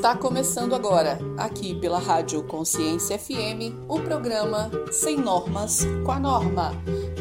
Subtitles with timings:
[0.00, 6.72] Está começando agora, aqui pela Rádio Consciência FM, o programa Sem Normas com a Norma,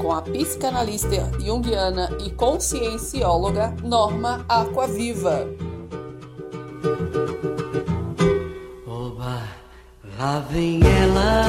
[0.01, 5.45] com a psicanalista junguiana e consciencióloga Norma Aquaviva.
[8.87, 9.43] Oba,
[10.17, 11.43] lá vem ela,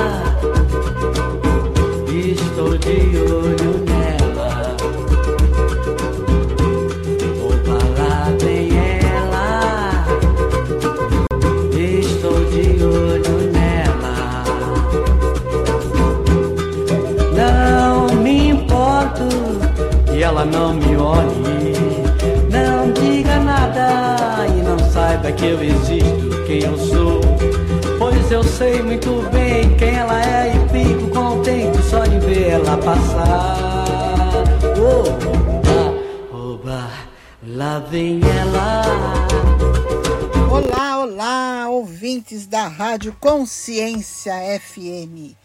[2.08, 3.99] estou de olho nela.
[20.40, 21.74] Ela não me olhe,
[22.50, 27.20] não diga nada e não saiba que eu existo, quem eu sou.
[27.98, 32.78] Pois eu sei muito bem quem ela é e fico contente só de ver ela
[32.78, 33.84] passar.
[34.78, 36.90] Oba, oba,
[37.46, 38.82] lá vem ela.
[40.50, 45.39] Olá, olá, ouvintes da Rádio Consciência FM.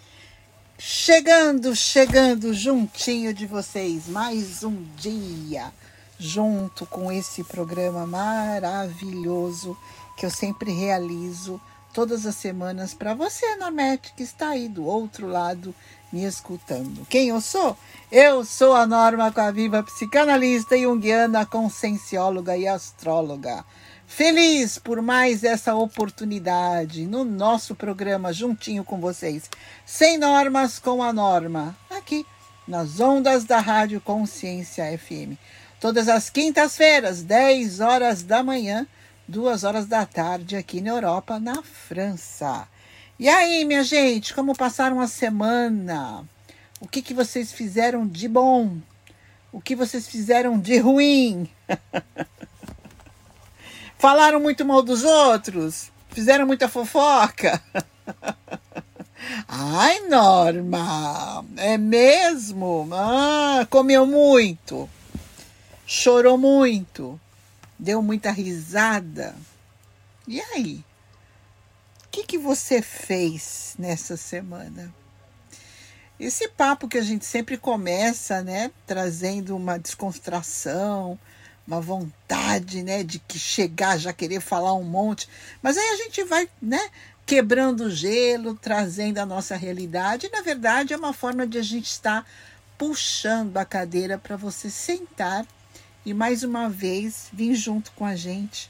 [0.78, 5.72] Chegando, chegando juntinho de vocês, mais um dia
[6.20, 9.78] junto com esse programa maravilhoso
[10.18, 11.62] que eu sempre realizo
[11.94, 15.74] todas as semanas para você, Normete, que está aí do outro lado
[16.12, 17.06] me escutando.
[17.06, 17.78] Quem eu sou?
[18.12, 23.64] Eu sou a Norma Coaviva, psicanalista junguiana, consciencióloga e astróloga.
[24.08, 29.50] Feliz por mais essa oportunidade no nosso programa juntinho com vocês,
[29.86, 32.26] sem normas com a norma, aqui
[32.68, 35.38] nas ondas da Rádio Consciência FM.
[35.82, 38.88] Todas as quintas-feiras, 10 horas da manhã,
[39.28, 42.68] 2 horas da tarde aqui na Europa, na França.
[43.20, 46.24] E aí, minha gente, como passaram a semana?
[46.80, 48.78] O que, que vocês fizeram de bom?
[49.52, 51.50] O que vocês fizeram de ruim?
[53.98, 55.92] Falaram muito mal dos outros?
[56.10, 57.62] Fizeram muita fofoca?
[59.48, 62.88] Ai, Norma, é mesmo?
[62.94, 64.90] Ah, comeu muito,
[65.86, 67.20] chorou muito,
[67.80, 69.36] deu muita risada.
[70.28, 70.84] E aí?
[72.06, 74.94] O que, que você fez nessa semana?
[76.20, 81.20] Esse papo que a gente sempre começa, né, trazendo uma descontração,
[81.68, 85.28] uma vontade, né, de que chegar já querer falar um monte,
[85.62, 86.90] mas aí a gente vai, né,
[87.26, 90.28] quebrando o gelo, trazendo a nossa realidade.
[90.28, 92.26] E, na verdade, é uma forma de a gente estar
[92.78, 95.46] puxando a cadeira para você sentar
[96.06, 98.70] e mais uma vez vir junto com a gente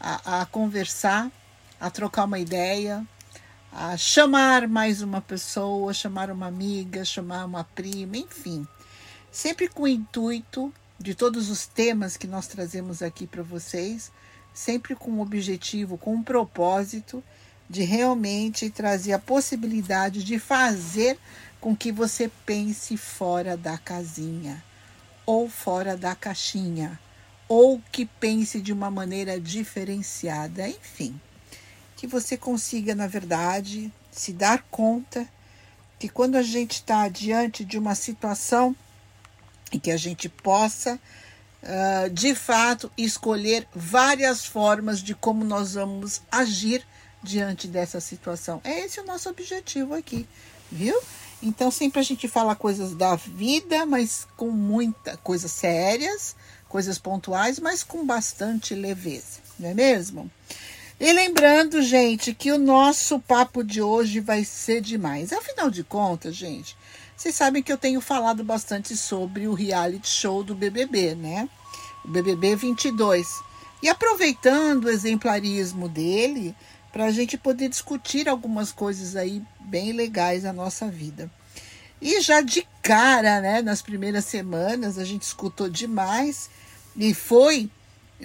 [0.00, 1.30] a, a conversar,
[1.78, 3.06] a trocar uma ideia,
[3.70, 8.66] a chamar mais uma pessoa, chamar uma amiga, chamar uma prima, enfim,
[9.30, 14.10] sempre com o intuito de todos os temas que nós trazemos aqui para vocês,
[14.54, 17.22] sempre com um objetivo, com um propósito
[17.68, 21.18] de realmente trazer a possibilidade de fazer
[21.60, 24.62] com que você pense fora da casinha
[25.26, 26.98] ou fora da caixinha,
[27.48, 31.20] ou que pense de uma maneira diferenciada, enfim,
[31.96, 35.26] que você consiga, na verdade, se dar conta
[35.98, 38.74] que quando a gente está diante de uma situação
[39.72, 40.98] e que a gente possa,
[41.62, 46.86] uh, de fato, escolher várias formas de como nós vamos agir
[47.22, 48.60] diante dessa situação.
[48.64, 50.28] É esse o nosso objetivo aqui,
[50.70, 50.98] viu?
[51.42, 56.36] Então sempre a gente fala coisas da vida, mas com muita coisas sérias,
[56.68, 60.30] coisas pontuais, mas com bastante leveza, não é mesmo?
[61.00, 65.32] E lembrando, gente, que o nosso papo de hoje vai ser demais.
[65.32, 66.76] Afinal de contas, gente,
[67.16, 71.48] vocês sabem que eu tenho falado bastante sobre o reality show do BBB, né?
[72.04, 73.40] O BBB 22.
[73.82, 76.54] E aproveitando o exemplarismo dele,
[76.92, 81.30] para a gente poder discutir algumas coisas aí bem legais na nossa vida.
[82.00, 86.50] E já de cara, né, nas primeiras semanas, a gente escutou demais
[86.96, 87.70] e foi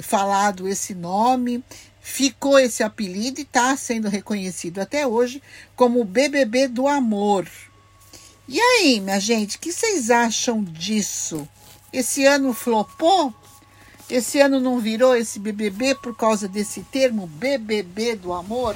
[0.01, 1.63] falado esse nome,
[2.01, 5.41] ficou esse apelido e está sendo reconhecido até hoje
[5.75, 7.47] como o BBB do Amor.
[8.49, 11.45] E aí, minha gente, o que vocês acham disso?
[11.91, 13.33] Esse ano flopou?
[14.09, 18.73] Esse ano não virou esse BBB por causa desse termo BBB do amor?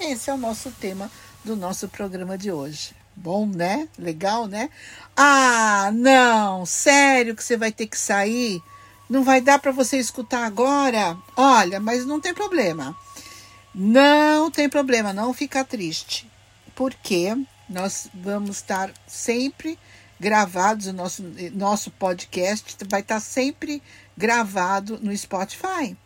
[0.00, 1.08] Esse é o nosso tema
[1.44, 2.90] do nosso programa de hoje.
[3.14, 3.88] Bom, né?
[3.96, 4.68] Legal, né?
[5.16, 8.60] Ah, não, sério que você vai ter que sair?
[9.08, 11.16] Não vai dar para você escutar agora?
[11.36, 12.96] Olha, mas não tem problema.
[13.72, 16.28] Não tem problema, não fica triste.
[16.74, 17.36] Porque
[17.68, 19.78] nós vamos estar sempre
[20.18, 21.22] gravados, o nosso,
[21.52, 23.82] nosso podcast vai estar sempre
[24.16, 25.96] gravado no Spotify.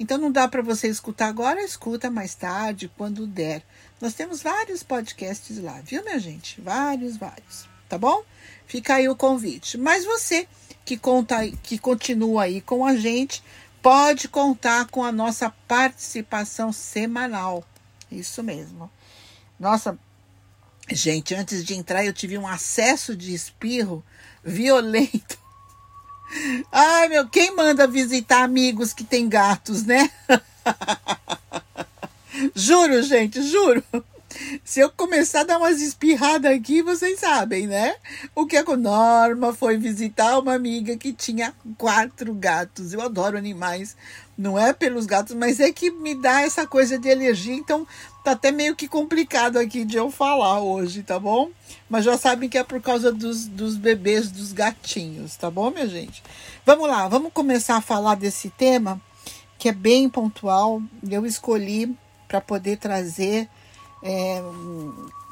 [0.00, 3.62] Então não dá para você escutar agora, escuta mais tarde, quando der.
[4.00, 6.60] Nós temos vários podcasts lá, viu, minha gente?
[6.60, 7.68] Vários, vários.
[7.88, 8.22] Tá bom?
[8.66, 9.76] Fica aí o convite.
[9.76, 10.46] Mas você
[10.84, 13.42] que conta, que continua aí com a gente,
[13.82, 17.64] pode contar com a nossa participação semanal.
[18.10, 18.90] Isso mesmo.
[19.58, 19.98] Nossa,
[20.90, 24.04] gente, antes de entrar eu tive um acesso de espirro
[24.42, 25.38] violento.
[26.70, 30.10] Ai, meu, quem manda visitar amigos que têm gatos, né?
[32.54, 33.82] juro, gente, juro.
[34.64, 37.96] Se eu começar a dar umas espirradas aqui, vocês sabem, né?
[38.34, 42.92] O que a Norma foi visitar uma amiga que tinha quatro gatos.
[42.92, 43.96] Eu adoro animais,
[44.36, 47.86] não é pelos gatos, mas é que me dá essa coisa de alergia, então
[48.22, 51.50] tá até meio que complicado aqui de eu falar hoje, tá bom?
[51.88, 55.88] Mas já sabem que é por causa dos, dos bebês, dos gatinhos, tá bom, minha
[55.88, 56.22] gente?
[56.64, 59.00] Vamos lá, vamos começar a falar desse tema
[59.58, 60.80] que é bem pontual.
[61.10, 61.94] Eu escolhi
[62.28, 63.48] para poder trazer
[64.02, 64.42] é,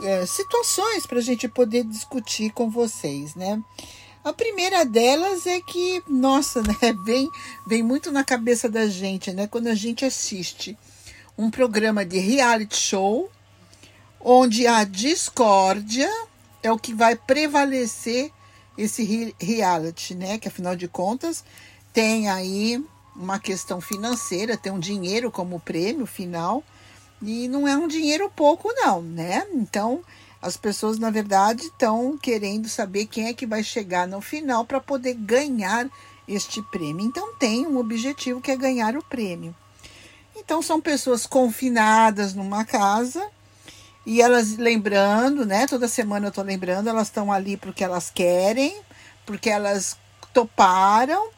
[0.03, 3.63] é, situações para a gente poder discutir com vocês, né?
[4.25, 7.31] A primeira delas é que, nossa, né, vem,
[7.67, 9.47] vem muito na cabeça da gente, né?
[9.47, 10.77] Quando a gente assiste
[11.39, 13.31] um programa de reality show,
[14.21, 16.11] onde a discórdia
[16.63, 18.33] é o que vai prevalecer
[18.77, 20.39] esse reality, né?
[20.39, 21.45] Que afinal de contas
[21.93, 22.85] tem aí
[23.15, 26.63] uma questão financeira, tem um dinheiro como prêmio final
[27.23, 29.47] e não é um dinheiro pouco, não, né?
[29.53, 30.03] Então,
[30.41, 34.81] as pessoas, na verdade, estão querendo saber quem é que vai chegar no final para
[34.81, 35.89] poder ganhar
[36.29, 37.07] este prêmio.
[37.07, 39.55] Então, tem um objetivo que é ganhar o prêmio.
[40.37, 43.27] Então, são pessoas confinadas numa casa
[44.05, 45.67] e elas lembrando, né?
[45.67, 48.81] Toda semana eu estou lembrando, elas estão ali porque elas querem,
[49.25, 49.97] porque elas
[50.33, 51.31] toparam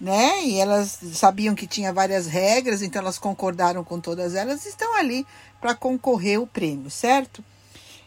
[0.00, 0.44] né?
[0.44, 5.26] E elas sabiam que tinha várias regras, então elas concordaram com todas elas, estão ali
[5.60, 7.44] para concorrer o prêmio, certo?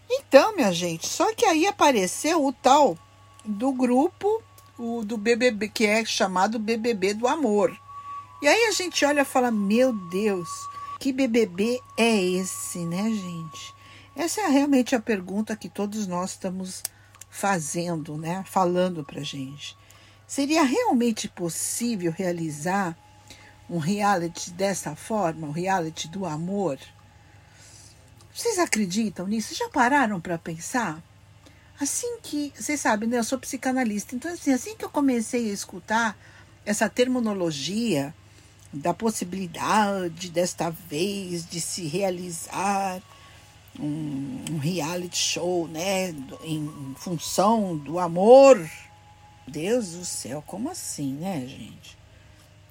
[0.09, 2.97] Então, minha gente, só que aí apareceu o tal
[3.43, 4.41] do grupo,
[4.77, 7.77] o do BBB, que é chamado BBB do Amor.
[8.41, 10.47] E aí a gente olha e fala: Meu Deus,
[10.99, 13.75] que BBB é esse, né, gente?
[14.15, 16.83] Essa é realmente a pergunta que todos nós estamos
[17.29, 18.43] fazendo, né?
[18.47, 19.77] Falando pra gente.
[20.27, 22.97] Seria realmente possível realizar
[23.69, 26.77] um reality dessa forma, um reality do amor?
[28.33, 29.55] Vocês acreditam nisso?
[29.55, 31.01] Já pararam para pensar?
[31.79, 35.53] Assim que, vocês sabem, né, eu sou psicanalista, então assim, assim que eu comecei a
[35.53, 36.17] escutar
[36.65, 38.13] essa terminologia
[38.73, 43.01] da possibilidade desta vez de se realizar
[43.79, 46.09] um, um reality show, né,
[46.43, 48.59] em função do amor,
[49.47, 51.97] Deus do céu, como assim, né, gente?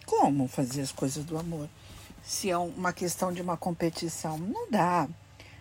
[0.05, 1.69] Como fazer as coisas do amor?
[2.23, 5.09] Se é uma questão de uma competição, não dá.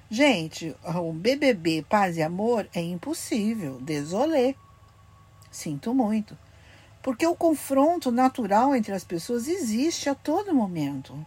[0.09, 4.55] Gente, o BBB Paz e Amor é impossível, desolê.
[5.49, 6.37] Sinto muito.
[7.01, 11.25] Porque o confronto natural entre as pessoas existe a todo momento.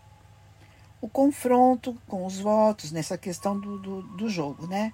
[1.00, 4.92] O confronto com os votos nessa questão do, do, do jogo, né?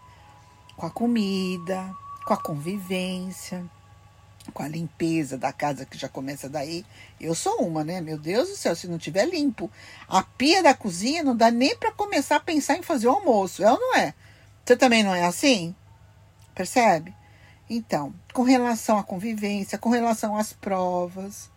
[0.76, 1.92] Com a comida,
[2.24, 3.68] com a convivência
[4.52, 6.84] com a limpeza da casa que já começa daí.
[7.20, 8.00] Eu sou uma, né?
[8.00, 9.70] Meu Deus do céu, se não tiver limpo,
[10.08, 13.62] a pia da cozinha não dá nem para começar a pensar em fazer o almoço,
[13.62, 14.14] é ou não é?
[14.64, 15.74] Você também não é assim?
[16.54, 17.14] Percebe?
[17.68, 21.50] Então, com relação à convivência, com relação às provas,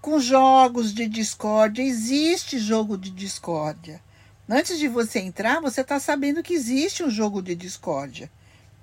[0.00, 4.02] com jogos de discórdia, existe jogo de discórdia.
[4.48, 8.30] Antes de você entrar, você está sabendo que existe um jogo de discórdia.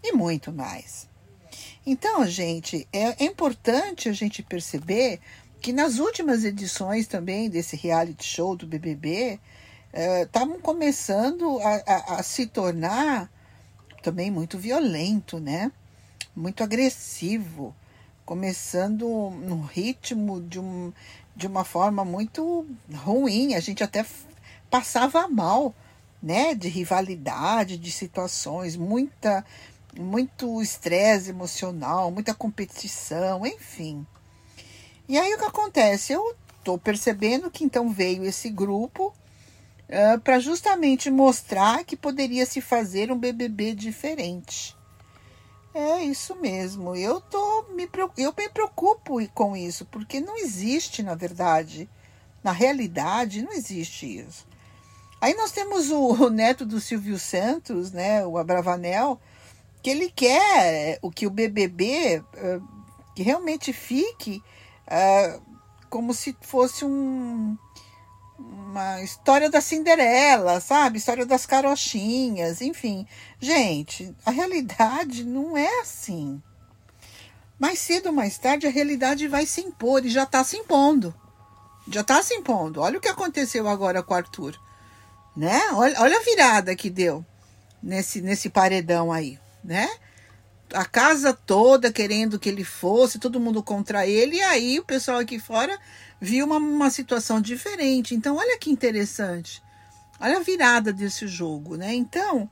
[0.04, 1.08] E muito mais.
[1.86, 5.20] Então, gente, é, é importante a gente perceber
[5.60, 9.40] que nas últimas edições também desse reality show do BBB,
[10.24, 13.30] estavam é, começando a, a, a, se tornar
[14.02, 15.72] também muito violento, né?
[16.36, 17.76] Muito agressivo,
[18.26, 20.94] começando no ritmo de, um,
[21.36, 23.54] de uma forma muito ruim.
[23.54, 24.06] A gente até
[24.70, 25.76] passava mal,
[26.24, 26.56] né?
[26.56, 29.46] De rivalidade, de situações, muita
[29.98, 34.06] muito estresse emocional, muita competição, enfim.
[35.08, 36.14] E aí o que acontece?
[36.14, 39.14] Eu estou percebendo que então veio esse grupo
[39.90, 44.76] uh, para justamente mostrar que poderia se fazer um BBB diferente.
[45.74, 46.96] É isso mesmo.
[46.96, 51.90] Eu tô me eu me preocupo com isso, porque não existe, na verdade,
[52.44, 54.46] na realidade, não existe isso.
[55.22, 59.20] Aí nós temos o, o neto do Silvio Santos, né, o Abravanel,
[59.82, 62.62] que ele quer o que o BBB uh, eh,
[63.16, 64.42] que realmente fique
[64.88, 65.42] uh,
[65.90, 67.58] como se fosse um,
[68.40, 70.98] uma história da Cinderela, sabe?
[70.98, 73.06] História das carochinhas, enfim.
[73.40, 76.42] Gente, a realidade não é assim.
[77.60, 81.14] Mais cedo ou mais tarde a realidade vai se impor e já está se impondo.
[81.88, 82.82] Já está se impondo.
[82.82, 84.60] Olha o que aconteceu agora com o Arthur.
[85.36, 85.60] Né?
[85.74, 87.26] Olha, olha a virada que deu
[87.82, 89.90] nesse, nesse paredão aí, né?
[90.74, 95.20] A casa toda querendo que ele fosse, todo mundo contra ele, e aí o pessoal
[95.20, 95.78] aqui fora
[96.20, 98.16] viu uma, uma situação diferente.
[98.16, 99.62] Então, olha que interessante.
[100.20, 101.94] Olha a virada desse jogo, né?
[101.94, 102.50] Então,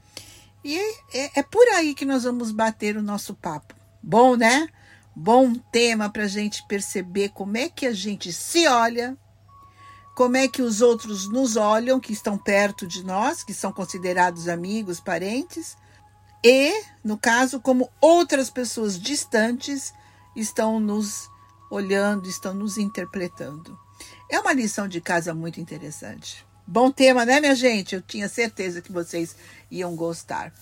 [0.64, 0.78] e
[1.14, 3.76] é, é por aí que nós vamos bater o nosso papo.
[4.02, 4.68] Bom, né?
[5.16, 9.18] Bom tema para a gente perceber como é que a gente se olha,
[10.16, 14.48] como é que os outros nos olham, que estão perto de nós, que são considerados
[14.48, 15.78] amigos, parentes,
[16.44, 19.94] e, no caso, como outras pessoas distantes
[20.36, 21.30] estão nos
[21.70, 23.78] olhando, estão nos interpretando.
[24.32, 26.46] É uma lição de casa muito interessante.
[26.66, 27.96] Bom tema, né, minha gente?
[27.96, 29.36] Eu tinha certeza que vocês
[29.72, 30.54] iam gostar.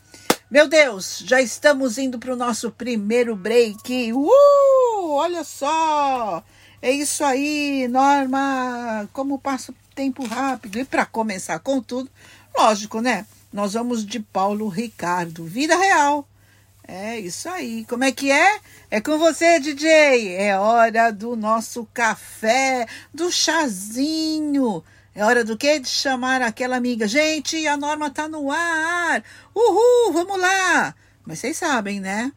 [0.50, 4.14] Meu Deus, já estamos indo para o nosso primeiro break.
[4.14, 5.10] Uh!
[5.10, 6.44] Olha só!
[6.82, 9.10] É isso aí, Norma!
[9.12, 10.80] Como passa o tempo rápido.
[10.80, 12.10] E para começar com tudo,
[12.58, 13.26] lógico, né?
[13.58, 16.30] Nós vamos de Paulo Ricardo, vida real.
[16.88, 17.88] É isso aí.
[17.90, 18.60] Como é que é?
[18.92, 20.36] É com você, DJ.
[20.36, 24.84] É hora do nosso café, do chazinho.
[25.16, 25.80] É hora do quê?
[25.80, 27.08] De chamar aquela amiga.
[27.08, 29.24] Gente, a norma tá no ar.
[29.56, 30.94] Uhul, vamos lá.
[31.26, 32.32] Mas vocês sabem, né?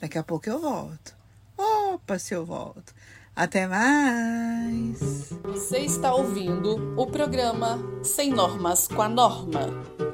[0.00, 1.14] Daqui a pouco eu volto.
[1.56, 2.92] Opa, se eu volto.
[3.36, 5.30] Até mais.
[5.44, 10.05] Você está ouvindo o programa Sem Normas com a Norma.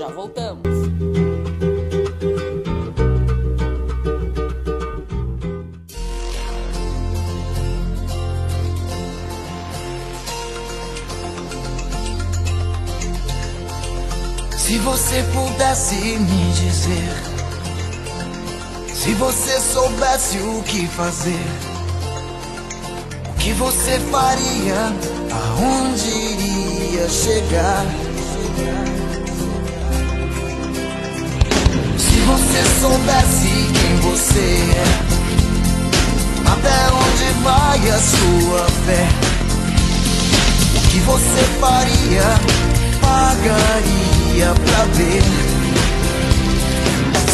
[0.00, 0.62] Já voltamos.
[14.56, 17.12] Se você pudesse me dizer,
[18.94, 21.46] se você soubesse o que fazer,
[23.28, 24.94] o que você faria,
[25.30, 27.84] aonde iria chegar?
[32.30, 34.88] Você soubesse quem você é,
[36.50, 39.08] até onde vai a sua fé,
[40.76, 42.60] o que você faria?
[43.10, 45.22] pagaria pra ver?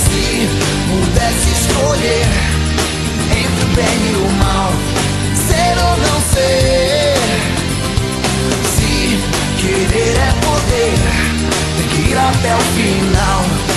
[0.04, 0.48] Se
[0.88, 2.26] pudesse escolher
[3.30, 4.72] entre o bem e o mal
[5.46, 7.16] Ser ou não ser?
[8.74, 8.92] Se
[9.60, 10.94] querer é poder
[11.76, 13.75] Tem que ir até o final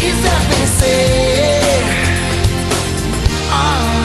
[0.00, 1.84] quiser vencer.
[3.52, 4.00] Ah,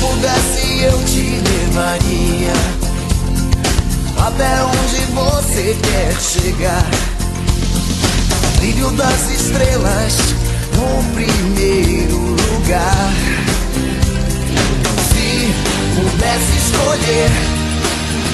[0.00, 2.52] pudesse eu te levaria
[4.26, 6.90] Até onde você quer chegar.
[8.58, 10.43] Brilho das estrelas
[10.76, 13.12] no primeiro lugar.
[15.08, 15.28] Se
[15.94, 17.30] pudesse escolher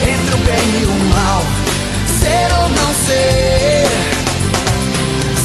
[0.02, 1.42] Entre o bem e o mal
[2.20, 3.88] Ser ou não ser.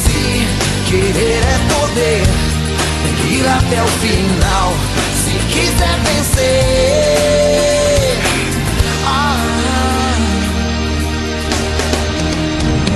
[0.02, 0.20] Se
[0.90, 2.22] querer é poder
[3.30, 4.74] ir até o final.
[5.56, 6.56] Quiser vencer.
[9.06, 9.38] Ah,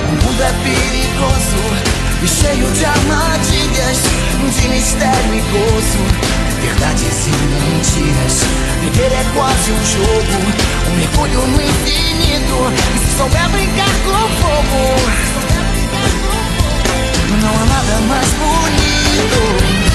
[0.05, 1.90] o mundo é perigoso
[2.23, 3.97] e cheio de armadilhas,
[4.59, 5.97] de mistério e gozo.
[6.61, 8.43] Verdades e mentiras.
[8.81, 10.37] Viver é quase um jogo,
[10.87, 12.73] um mergulho no infinito.
[12.95, 14.81] E se souber brincar com fogo,
[17.41, 19.90] não há nada mais bonito.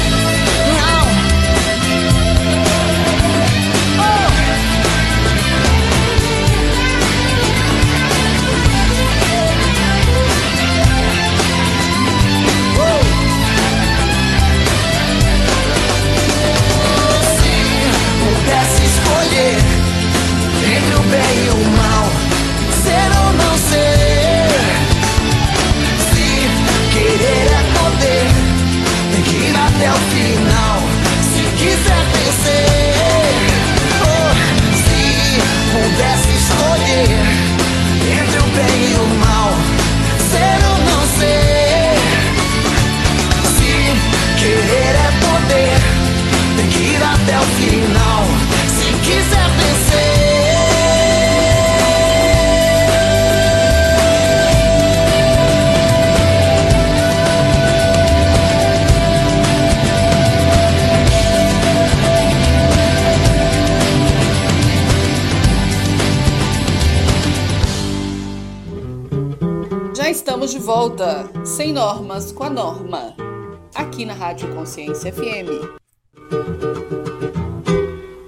[74.87, 75.81] Consciência FM.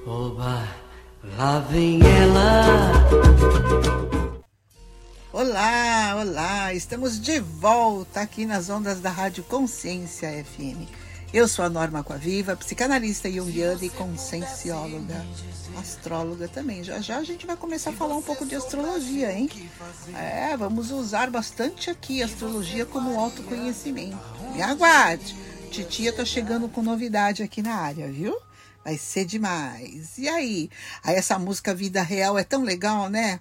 [0.04, 0.68] Oba,
[1.36, 2.92] lá vem ela.
[5.32, 10.88] Olá, olá, estamos de volta aqui nas ondas da Rádio Consciência FM.
[11.32, 15.24] Eu sou a Norma Coaviva, psicanalista junguiana e consciencióloga,
[15.78, 16.82] astróloga também.
[16.82, 19.48] Já já a gente vai começar a falar um pouco de astrologia, hein?
[20.14, 24.18] É, vamos usar bastante aqui a astrologia como autoconhecimento.
[24.54, 25.47] Me aguarde!
[25.68, 28.36] Titia tá chegando com novidade aqui na área, viu?
[28.82, 30.16] Vai ser demais.
[30.16, 30.70] E aí?
[31.04, 33.40] Aí essa música Vida Real é tão legal, né?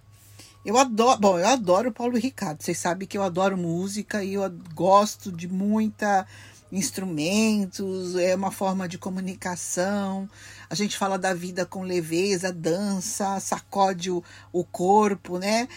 [0.65, 2.62] Eu adoro, bom, eu adoro Paulo Ricardo.
[2.62, 4.41] Vocês sabem que eu adoro música e eu
[4.75, 6.27] gosto de muita
[6.69, 10.29] instrumentos, é uma forma de comunicação.
[10.69, 15.69] A gente fala da vida com leveza, dança, sacode o, o corpo, né?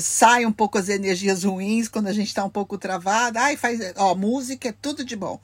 [0.00, 3.40] sai um pouco as energias ruins quando a gente está um pouco travada.
[3.40, 5.40] Ai, faz, ó, música é tudo de bom.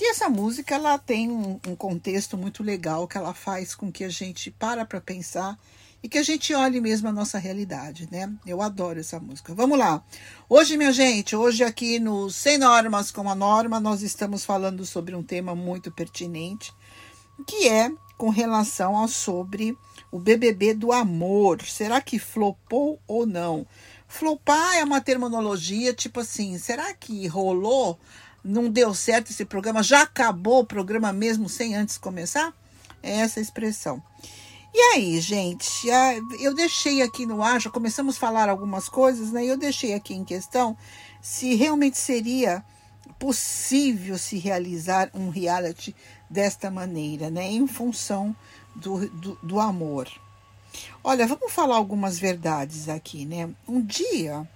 [0.00, 4.02] E essa música ela tem um, um contexto muito legal que ela faz com que
[4.02, 5.56] a gente para para pensar
[6.02, 8.30] e que a gente olhe mesmo a nossa realidade, né?
[8.44, 9.54] Eu adoro essa música.
[9.54, 10.04] Vamos lá.
[10.48, 15.14] Hoje, minha gente, hoje aqui no Sem Normas com a Norma, nós estamos falando sobre
[15.14, 16.74] um tema muito pertinente,
[17.46, 19.78] que é com relação ao sobre
[20.10, 21.62] o BBB do amor.
[21.62, 23.66] Será que flopou ou não?
[24.06, 27.98] Flopar é uma terminologia tipo assim, será que rolou?
[28.44, 29.82] Não deu certo esse programa?
[29.82, 32.52] Já acabou o programa mesmo sem antes começar?
[33.02, 34.02] É essa expressão.
[34.72, 35.86] E aí, gente,
[36.40, 39.44] eu deixei aqui no ar, já começamos a falar algumas coisas, né?
[39.44, 40.76] Eu deixei aqui em questão
[41.22, 42.64] se realmente seria
[43.18, 45.94] possível se realizar um reality
[46.28, 47.50] desta maneira, né?
[47.50, 48.34] Em função
[48.74, 50.10] do, do, do amor.
[51.02, 53.48] Olha, vamos falar algumas verdades aqui, né?
[53.68, 54.48] Um dia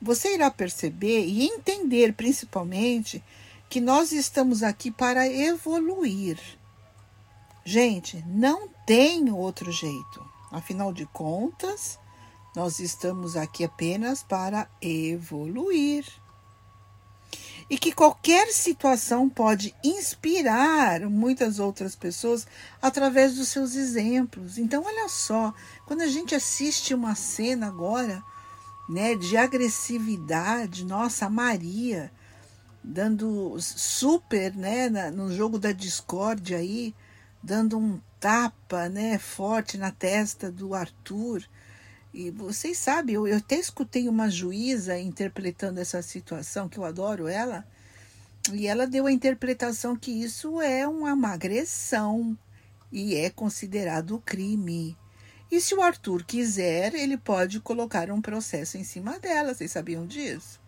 [0.00, 3.22] você irá perceber e entender, principalmente,
[3.68, 6.38] que nós estamos aqui para evoluir.
[7.64, 10.24] Gente, não tem outro jeito.
[10.50, 11.98] Afinal de contas,
[12.54, 16.06] nós estamos aqui apenas para evoluir.
[17.68, 22.46] E que qualquer situação pode inspirar muitas outras pessoas
[22.80, 24.58] através dos seus exemplos.
[24.58, 25.52] Então, olha só,
[25.86, 28.22] quando a gente assiste uma cena agora,
[28.88, 32.10] né, de agressividade, nossa, a Maria
[32.84, 36.94] dando super, né, no jogo da discórdia aí,
[37.42, 41.42] dando um tapa né, forte na testa do Arthur.
[42.12, 47.26] E vocês sabem, eu, eu até escutei uma juíza interpretando essa situação, que eu adoro
[47.26, 47.66] ela,
[48.52, 52.36] e ela deu a interpretação que isso é uma agressão
[52.92, 54.96] e é considerado crime.
[55.54, 59.54] E se o Arthur quiser, ele pode colocar um processo em cima dela.
[59.54, 60.60] Vocês sabiam disso?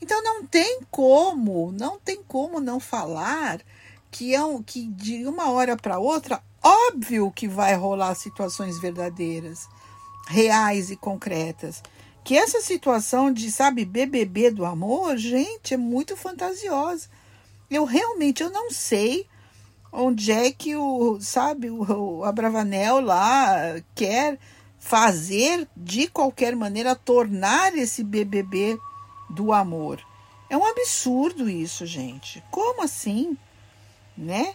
[0.00, 3.60] Então não tem como, não tem como não falar
[4.12, 9.66] que, é um, que de uma hora para outra, óbvio que vai rolar situações verdadeiras,
[10.28, 11.82] reais e concretas.
[12.22, 17.08] Que essa situação de, sabe, BBB do amor, gente, é muito fantasiosa.
[17.68, 19.26] Eu realmente eu não sei
[19.92, 24.38] onde é que o, sabe, o, o Abravanel lá quer
[24.78, 28.78] fazer de qualquer maneira tornar esse BBB
[29.30, 30.00] do amor.
[30.50, 32.42] É um absurdo isso, gente.
[32.50, 33.36] Como assim?
[34.16, 34.54] né?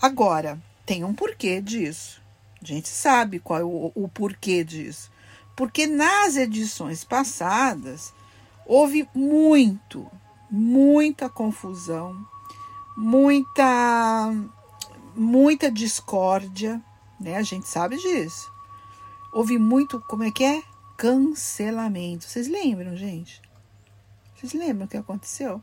[0.00, 2.20] Agora, tem um porquê disso.
[2.62, 5.10] A gente sabe qual é o, o porquê disso.
[5.56, 8.12] Porque nas edições passadas
[8.66, 10.06] houve muito,
[10.50, 12.16] muita confusão,
[12.96, 14.32] muita
[15.18, 16.80] muita discórdia,
[17.20, 17.36] né?
[17.36, 18.50] A gente sabe disso.
[19.32, 20.62] Houve muito, como é que é?
[20.96, 22.24] Cancelamento.
[22.24, 23.42] Vocês lembram, gente?
[24.34, 25.60] Vocês lembram o que aconteceu?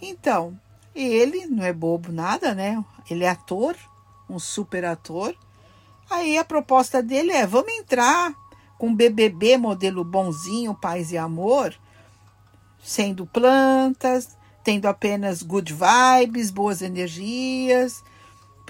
[0.00, 0.58] Então,
[0.94, 2.82] ele não é bobo nada, né?
[3.10, 3.76] Ele é ator,
[4.28, 5.34] um super ator.
[6.08, 8.32] Aí a proposta dele é: vamos entrar
[8.78, 11.74] com BBB modelo bonzinho, paz e amor,
[12.82, 18.02] sendo plantas, tendo apenas good vibes, boas energias,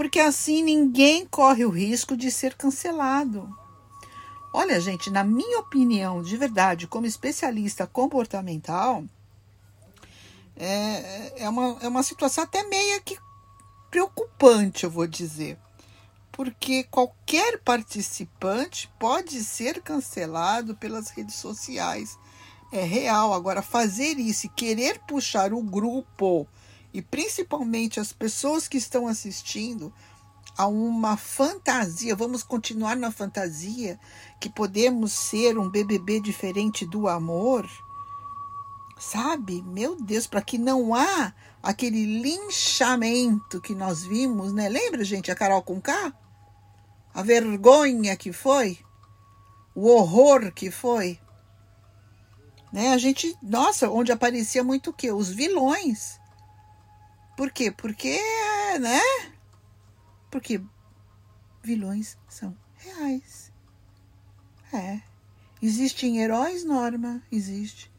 [0.01, 3.55] porque assim ninguém corre o risco de ser cancelado.
[4.51, 9.05] Olha, gente, na minha opinião, de verdade, como especialista comportamental,
[10.57, 13.19] é, é, uma, é uma situação até meio que
[13.91, 15.59] preocupante, eu vou dizer.
[16.33, 22.19] Porque qualquer participante pode ser cancelado pelas redes sociais.
[22.73, 23.35] É real.
[23.35, 26.49] Agora, fazer isso e querer puxar o grupo
[26.93, 29.93] e principalmente as pessoas que estão assistindo
[30.57, 33.99] a uma fantasia, vamos continuar na fantasia
[34.41, 37.69] que podemos ser um BBB diferente do amor
[39.01, 39.63] sabe?
[39.63, 44.69] Meu Deus, para que não há aquele linchamento que nós vimos, né?
[44.69, 45.81] Lembra, gente, a Carol com?
[47.13, 48.79] A vergonha que foi,
[49.75, 51.19] o horror que foi.
[52.73, 52.93] Né?
[52.93, 55.11] A gente, nossa, onde aparecia muito o quê?
[55.11, 56.20] Os vilões.
[57.41, 57.71] Por quê?
[57.71, 58.21] Porque,
[58.81, 59.01] né?
[60.31, 60.61] Porque
[61.63, 63.51] vilões são reais.
[64.71, 65.01] É.
[65.63, 67.91] Existem heróis, Norma, existe.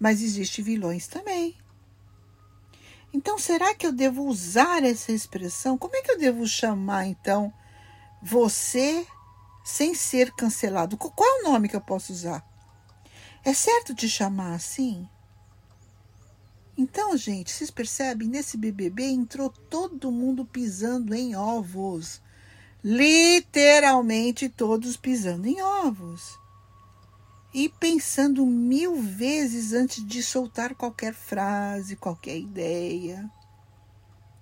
[0.00, 1.56] Mas existe vilões também.
[3.14, 5.78] Então, será que eu devo usar essa expressão?
[5.78, 7.54] Como é que eu devo chamar, então,
[8.20, 9.06] você
[9.62, 10.96] sem ser cancelado?
[10.96, 12.44] Qual é o nome que eu posso usar?
[13.44, 15.08] É certo te chamar assim?
[16.80, 18.28] Então, gente, vocês percebem?
[18.28, 22.22] Nesse BBB entrou todo mundo pisando em ovos.
[22.84, 26.38] Literalmente todos pisando em ovos.
[27.52, 33.28] E pensando mil vezes antes de soltar qualquer frase, qualquer ideia.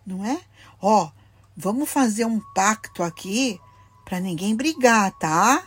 [0.04, 0.38] Não é?
[0.78, 1.10] Ó,
[1.56, 3.58] vamos fazer um pacto aqui
[4.04, 5.66] para ninguém brigar, tá?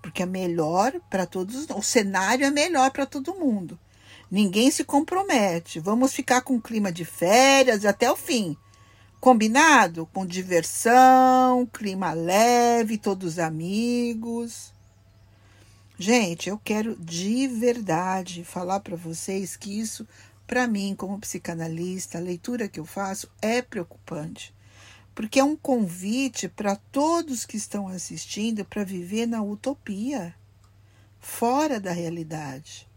[0.00, 3.78] Porque é melhor para todos, o cenário é melhor para todo mundo.
[4.30, 5.80] Ninguém se compromete.
[5.80, 8.56] Vamos ficar com clima de férias até o fim.
[9.20, 10.06] Combinado?
[10.06, 14.72] Com diversão, clima leve, todos amigos.
[15.98, 20.06] Gente, eu quero de verdade falar para vocês que isso,
[20.46, 24.54] para mim, como psicanalista, a leitura que eu faço é preocupante.
[25.14, 30.32] Porque é um convite para todos que estão assistindo para viver na utopia,
[31.18, 32.87] fora da realidade.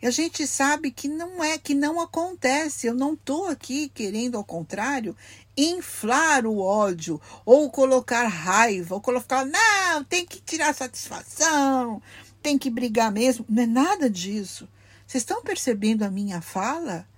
[0.00, 2.86] E a gente sabe que não é, que não acontece.
[2.86, 5.16] Eu não estou aqui querendo, ao contrário,
[5.56, 12.00] inflar o ódio ou colocar raiva, ou colocar, não, tem que tirar satisfação,
[12.40, 13.44] tem que brigar mesmo.
[13.48, 14.68] Não é nada disso.
[15.06, 17.08] Vocês estão percebendo a minha fala?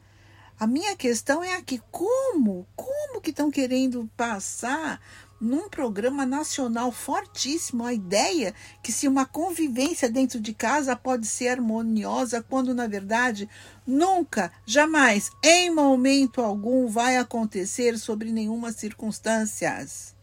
[0.58, 2.66] A minha questão é aqui, como?
[2.76, 5.00] Como que estão querendo passar
[5.40, 11.48] num programa nacional fortíssimo a ideia que se uma convivência dentro de casa pode ser
[11.48, 13.48] harmoniosa, quando na verdade
[13.86, 20.14] nunca, jamais, em momento algum vai acontecer sobre nenhuma circunstâncias.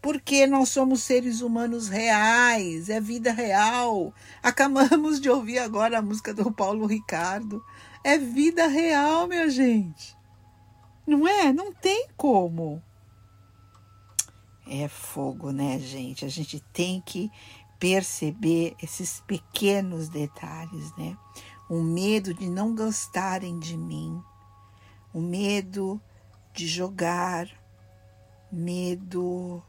[0.00, 4.14] Porque nós somos seres humanos reais, é vida real.
[4.42, 7.64] Acabamos de ouvir agora a música do Paulo Ricardo.
[8.04, 10.16] É vida real, minha gente.
[11.04, 11.52] Não é?
[11.52, 12.80] Não tem como.
[14.70, 16.26] É fogo, né, gente?
[16.26, 17.32] A gente tem que
[17.78, 21.16] perceber esses pequenos detalhes, né?
[21.70, 24.22] O medo de não gostarem de mim,
[25.14, 26.00] o medo
[26.52, 27.48] de jogar,
[28.52, 29.62] medo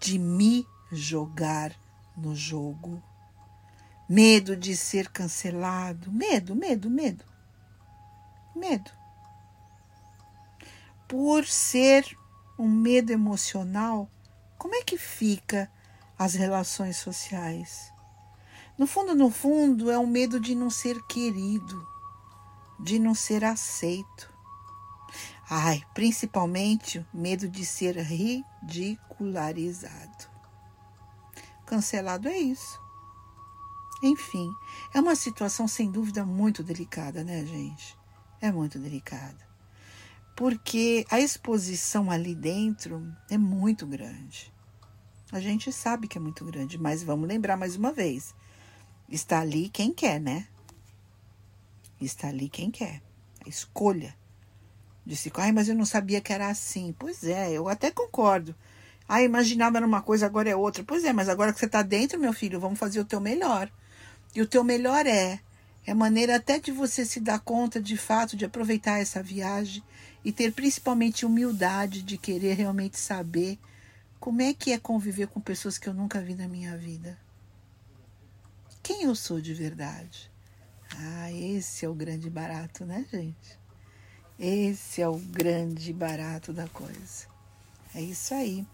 [0.00, 1.72] de me jogar
[2.16, 3.00] no jogo,
[4.08, 7.24] medo de ser cancelado, medo, medo, medo,
[8.56, 8.90] medo.
[11.06, 12.16] Por ser
[12.62, 14.08] um medo emocional,
[14.56, 15.68] como é que fica
[16.16, 17.92] as relações sociais?
[18.78, 21.84] No fundo, no fundo, é um medo de não ser querido,
[22.78, 24.32] de não ser aceito.
[25.50, 30.30] Ai, principalmente medo de ser ridicularizado.
[31.66, 32.80] Cancelado é isso.
[34.04, 34.54] Enfim,
[34.94, 37.98] é uma situação sem dúvida muito delicada, né, gente?
[38.40, 39.51] É muito delicada
[40.34, 44.52] porque a exposição ali dentro é muito grande.
[45.30, 48.34] A gente sabe que é muito grande, mas vamos lembrar mais uma vez:
[49.08, 50.46] está ali quem quer, né?
[52.00, 53.02] Está ali quem quer.
[53.44, 54.14] A escolha.
[55.04, 56.94] Disse, ai, mas eu não sabia que era assim.
[56.98, 58.54] Pois é, eu até concordo.
[59.08, 60.84] Ah, imaginava era uma coisa, agora é outra.
[60.84, 63.70] Pois é, mas agora que você está dentro, meu filho, vamos fazer o teu melhor.
[64.34, 65.40] E o teu melhor é
[65.84, 69.82] é maneira até de você se dar conta de fato de aproveitar essa viagem
[70.24, 73.58] e ter principalmente humildade de querer realmente saber
[74.20, 77.18] como é que é conviver com pessoas que eu nunca vi na minha vida.
[78.82, 80.30] Quem eu sou de verdade?
[80.96, 83.58] Ah, esse é o grande barato, né, gente?
[84.38, 87.26] Esse é o grande barato da coisa.
[87.94, 88.66] É isso aí.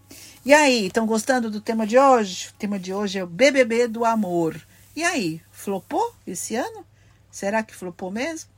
[0.45, 2.49] E aí, estão gostando do tema de hoje?
[2.49, 4.59] O tema de hoje é o BBB do amor.
[4.95, 6.85] E aí, flopou esse ano?
[7.29, 8.49] Será que flopou mesmo?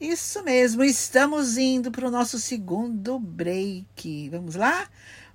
[0.00, 4.30] Isso mesmo, estamos indo para o nosso segundo break.
[4.30, 4.88] Vamos lá?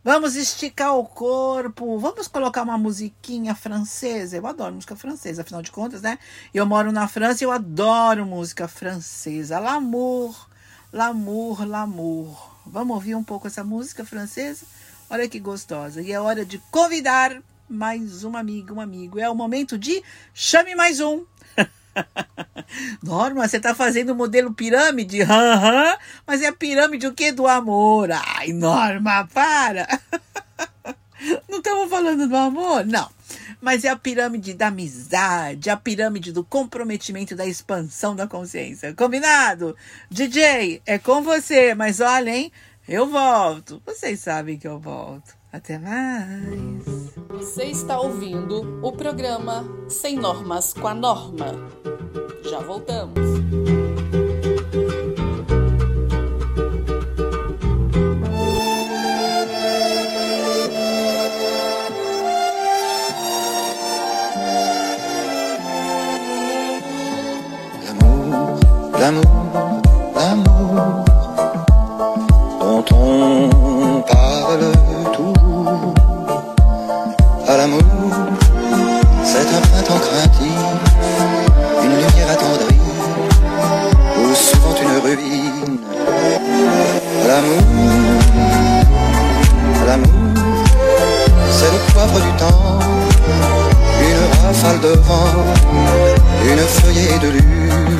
[0.03, 4.35] Vamos esticar o corpo, vamos colocar uma musiquinha francesa.
[4.35, 6.17] Eu adoro música francesa, afinal de contas, né?
[6.51, 9.59] Eu moro na França e eu adoro música francesa.
[9.59, 10.49] L'amour,
[10.91, 12.55] l'amour, l'amour.
[12.65, 14.65] Vamos ouvir um pouco essa música francesa?
[15.11, 16.01] Olha que gostosa.
[16.01, 19.19] E é hora de convidar mais um amigo, um amigo.
[19.19, 21.23] É o momento de chame mais um.
[23.01, 25.21] Norma, você tá fazendo o modelo pirâmide?
[25.21, 27.31] Aham, mas é a pirâmide o quê?
[27.31, 28.09] Do amor.
[28.11, 29.87] Ai, Norma, para.
[31.49, 32.85] Não estamos falando do amor?
[32.85, 33.09] Não.
[33.61, 38.93] Mas é a pirâmide da amizade, a pirâmide do comprometimento, da expansão da consciência.
[38.93, 39.75] Combinado?
[40.09, 42.51] DJ, é com você, mas olha, hein?
[42.87, 43.81] Eu volto.
[43.85, 45.35] Vocês sabem que eu volto.
[45.51, 47.13] Até mais.
[47.29, 51.53] Você está ouvindo o programa Sem Normas com a Norma.
[52.43, 53.15] Já voltamos.
[67.83, 68.59] L'amour,
[68.99, 69.81] l'amour,
[70.15, 71.05] l'amour
[72.59, 75.04] dont on parle
[77.65, 77.81] l'amour,
[79.23, 80.59] c'est un printemps craintif,
[81.83, 82.85] une lumière attendrie,
[84.19, 85.79] ou souvent une ruine.
[87.27, 87.63] L'amour,
[89.87, 90.33] l'amour,
[91.49, 92.79] c'est le poivre du temps,
[94.09, 95.33] une rafale de vent,
[96.43, 97.97] une feuillée de lune.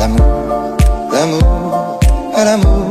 [0.00, 0.76] L'amour,
[1.12, 2.00] l'amour,
[2.44, 2.83] l'amour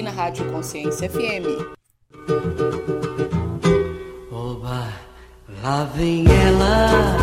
[0.00, 1.76] aqui na Rádio Consciência FM.
[4.32, 4.92] Oba,
[5.62, 7.16] lá vem ela.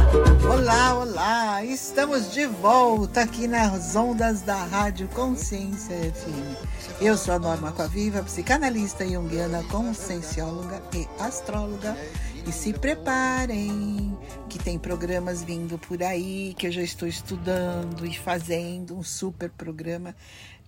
[0.53, 1.63] Olá, olá!
[1.63, 7.01] Estamos de volta aqui nas ondas da Rádio Consciência FM.
[7.01, 11.97] Eu sou a Norma Coaviva, psicanalista junguiana, consciencióloga e astróloga.
[12.45, 18.17] E se preparem, que tem programas vindo por aí, que eu já estou estudando e
[18.17, 20.15] fazendo um super programa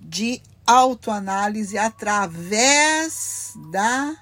[0.01, 4.15] de autoanálise através da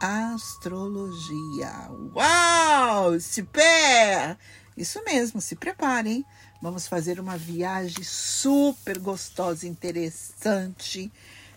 [0.00, 1.70] astrologia.
[2.14, 3.20] Uau!
[3.20, 4.38] Super!
[4.74, 6.24] Isso mesmo, se preparem.
[6.62, 11.12] Vamos fazer uma viagem super gostosa, interessante.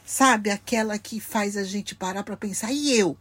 [0.06, 3.18] Sabe, aquela que faz a gente parar para pensar, e eu?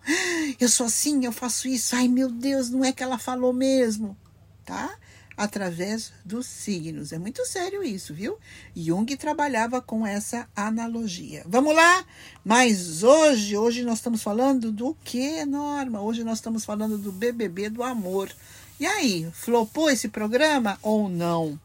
[0.58, 1.94] Eu sou assim, eu faço isso.
[1.94, 4.16] Ai, meu Deus, não é que ela falou mesmo,
[4.64, 4.96] tá?
[5.36, 7.12] Através dos signos.
[7.12, 8.38] É muito sério isso, viu?
[8.74, 11.42] Jung trabalhava com essa analogia.
[11.46, 12.04] Vamos lá?
[12.44, 16.00] Mas hoje, hoje nós estamos falando do que, Norma?
[16.00, 18.30] Hoje nós estamos falando do BBB do amor.
[18.78, 21.58] E aí, flopou esse programa ou não?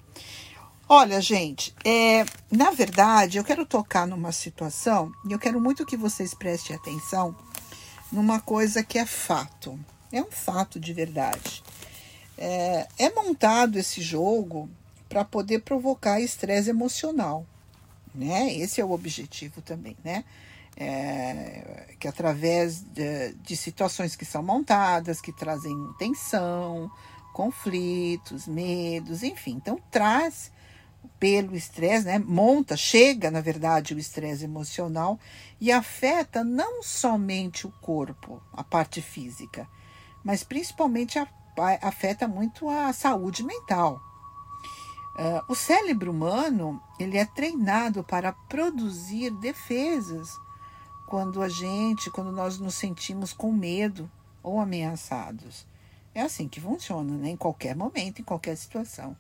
[0.92, 5.96] Olha, gente, é, na verdade, eu quero tocar numa situação e eu quero muito que
[5.96, 7.36] vocês prestem atenção
[8.12, 9.80] numa coisa que é fato.
[10.12, 11.64] É um fato de verdade.
[12.42, 14.70] É, é montado esse jogo
[15.10, 17.46] para poder provocar estresse emocional,
[18.16, 18.54] né?
[18.54, 20.24] Esse é o objetivo também, né?
[20.78, 26.90] É, que através de, de situações que são montadas, que trazem tensão,
[27.34, 30.50] conflitos, medos, enfim, então traz
[31.20, 32.20] pelo estresse, né?
[32.20, 35.20] Monta, chega, na verdade, o estresse emocional
[35.60, 39.68] e afeta não somente o corpo, a parte física,
[40.24, 41.28] mas principalmente a, a,
[41.82, 44.02] afeta muito a saúde mental.
[45.16, 50.38] Uh, o cérebro humano ele é treinado para produzir defesas
[51.08, 54.10] quando a gente, quando nós nos sentimos com medo
[54.42, 55.68] ou ameaçados.
[56.16, 57.30] É assim que funciona, né?
[57.30, 59.16] Em qualquer momento, em qualquer situação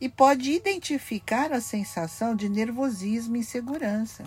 [0.00, 4.24] e pode identificar a sensação de nervosismo e insegurança.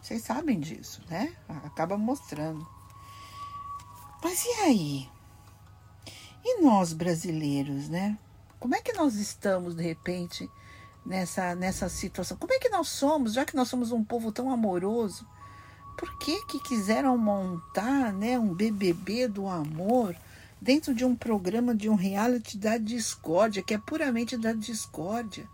[0.00, 1.34] Vocês sabem disso, né?
[1.64, 2.66] Acaba mostrando.
[4.22, 5.08] Mas e aí?
[6.44, 8.18] E nós brasileiros, né?
[8.58, 10.48] Como é que nós estamos de repente
[11.04, 12.36] nessa nessa situação?
[12.36, 15.26] Como é que nós somos, já que nós somos um povo tão amoroso?
[15.96, 20.16] Por que que quiseram montar, né, um BBB do amor?
[20.60, 25.48] dentro de um programa de um reality da discórdia, que é puramente da discórdia.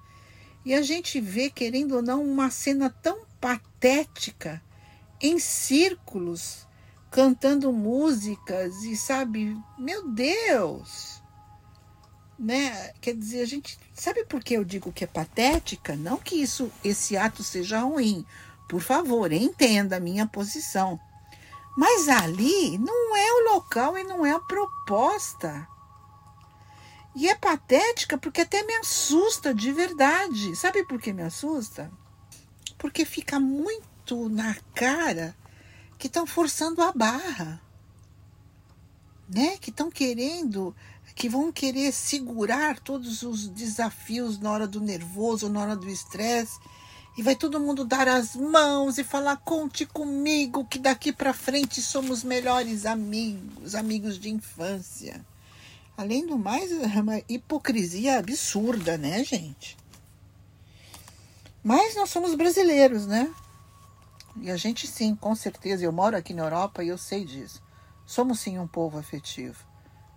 [0.65, 4.61] E a gente vê, querendo ou não, uma cena tão patética
[5.21, 6.66] em círculos,
[7.17, 11.23] cantando músicas e sabe, meu Deus!
[12.39, 12.93] Né?
[13.01, 15.97] Quer dizer, a gente sabe por que eu digo que é patética?
[15.97, 18.23] Não que isso esse ato seja ruim.
[18.69, 21.01] Por favor, entenda a minha posição.
[21.75, 25.67] Mas ali não é o local e não é a proposta.
[27.15, 30.55] E é patética porque até me assusta de verdade.
[30.55, 31.91] Sabe por que me assusta?
[32.77, 35.35] Porque fica muito na cara
[35.99, 37.61] que estão forçando a barra.
[39.29, 39.57] Né?
[39.59, 40.75] Que estão querendo,
[41.15, 46.59] que vão querer segurar todos os desafios na hora do nervoso, na hora do estresse
[47.17, 51.81] e vai todo mundo dar as mãos e falar: conte comigo, que daqui para frente
[51.81, 55.25] somos melhores amigos, amigos de infância.
[55.97, 59.79] Além do mais, é uma hipocrisia absurda, né, gente?
[61.65, 63.33] Mas nós somos brasileiros, né?
[64.41, 67.63] E a gente, sim, com certeza, eu moro aqui na Europa e eu sei disso.
[68.05, 69.65] Somos, sim, um povo afetivo.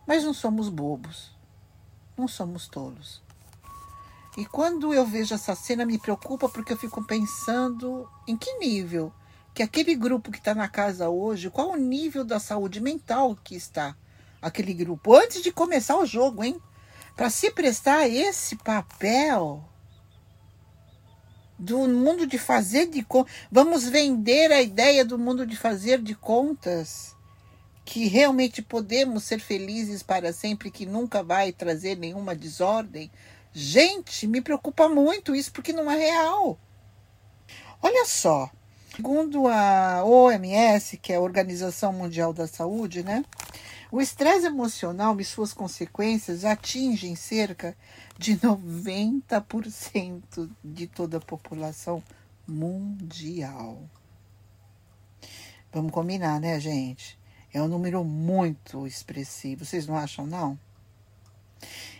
[0.05, 1.31] Mas não somos bobos.
[2.17, 3.21] Não somos tolos.
[4.37, 9.11] E quando eu vejo essa cena, me preocupa porque eu fico pensando em que nível
[9.53, 13.55] que aquele grupo que está na casa hoje, qual o nível da saúde mental que
[13.55, 13.95] está
[14.41, 16.61] aquele grupo antes de começar o jogo, hein?
[17.15, 19.68] Para se prestar esse papel
[21.59, 23.05] do mundo de fazer de.
[23.51, 27.15] Vamos vender a ideia do mundo de fazer de contas
[27.83, 33.11] que realmente podemos ser felizes para sempre, que nunca vai trazer nenhuma desordem.
[33.51, 36.57] Gente, me preocupa muito isso porque não é real.
[37.81, 38.49] Olha só,
[38.95, 43.25] segundo a OMS, que é a Organização Mundial da Saúde, né?
[43.91, 47.75] O estresse emocional e suas consequências atingem cerca
[48.17, 52.03] de 90% de toda a população
[52.47, 53.81] mundial.
[55.73, 57.17] Vamos combinar, né, gente?
[57.51, 59.65] É um número muito expressivo.
[59.65, 60.57] Vocês não acham, não?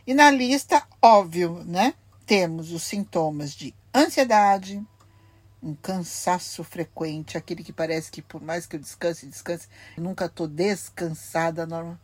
[0.06, 1.95] E na lista, óbvio, né?
[2.23, 4.86] Temos os sintomas de ansiedade,
[5.62, 9.67] um cansaço frequente, aquele que parece que por mais que eu descanse, descanse,
[9.98, 12.00] nunca estou descansada, norma.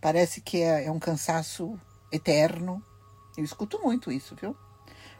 [0.00, 1.78] Parece que é, é um cansaço
[2.10, 2.82] eterno.
[3.36, 4.56] Eu escuto muito isso, viu?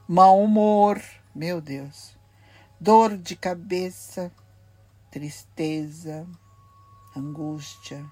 [0.07, 1.03] Mau humor,
[1.35, 2.17] meu Deus.
[2.81, 4.33] Dor de cabeça,
[5.11, 6.27] tristeza,
[7.15, 8.05] angústia,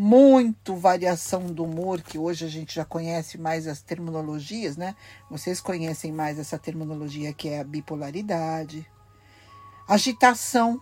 [0.00, 4.94] muito variação do humor, que hoje a gente já conhece mais as terminologias, né?
[5.28, 8.88] Vocês conhecem mais essa terminologia que é a bipolaridade.
[9.88, 10.80] Agitação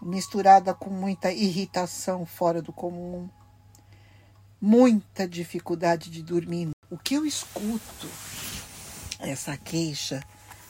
[0.00, 3.28] misturada com muita irritação fora do comum.
[4.58, 6.70] Muita dificuldade de dormir.
[6.90, 8.08] O que eu escuto
[9.18, 10.22] essa queixa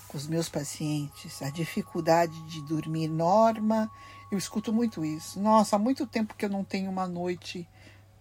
[0.08, 3.88] com os meus pacientes, a dificuldade de dormir norma,
[4.32, 5.38] eu escuto muito isso.
[5.38, 7.68] Nossa, há muito tempo que eu não tenho uma noite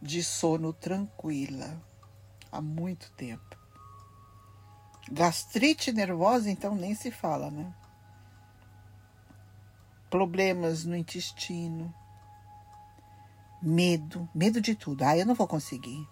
[0.03, 1.81] de sono tranquila
[2.51, 3.57] há muito tempo.
[5.09, 7.73] Gastrite nervosa, então, nem se fala, né?
[10.09, 11.93] Problemas no intestino,
[13.61, 15.03] medo, medo de tudo.
[15.03, 16.07] Ai, eu não vou conseguir.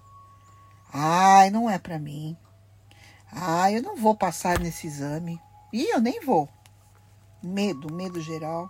[0.93, 2.35] Ai, não é para mim.
[3.29, 5.39] Ah, eu não vou passar nesse exame.
[5.71, 6.49] E eu nem vou.
[7.43, 8.69] Medo, medo geral.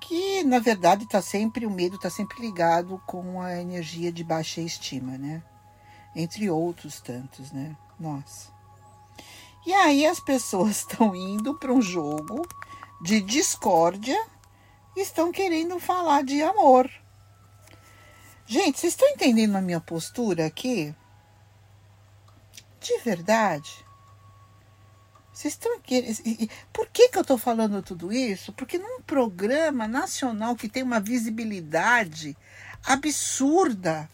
[0.00, 4.60] Que na verdade tá sempre, o medo está sempre ligado com a energia de baixa
[4.60, 5.42] estima, né?
[6.16, 7.76] Entre outros tantos, né?
[7.98, 8.50] Nossa.
[9.66, 12.46] E aí as pessoas estão indo para um jogo
[13.02, 14.18] de discórdia
[14.96, 16.90] estão querendo falar de amor.
[18.46, 20.94] Gente, vocês estão entendendo a minha postura aqui?
[22.80, 23.84] De verdade?
[25.40, 25.80] Vocês estão
[26.70, 28.52] Por que, que eu estou falando tudo isso?
[28.52, 32.36] Porque num programa nacional que tem uma visibilidade
[32.84, 34.06] absurda,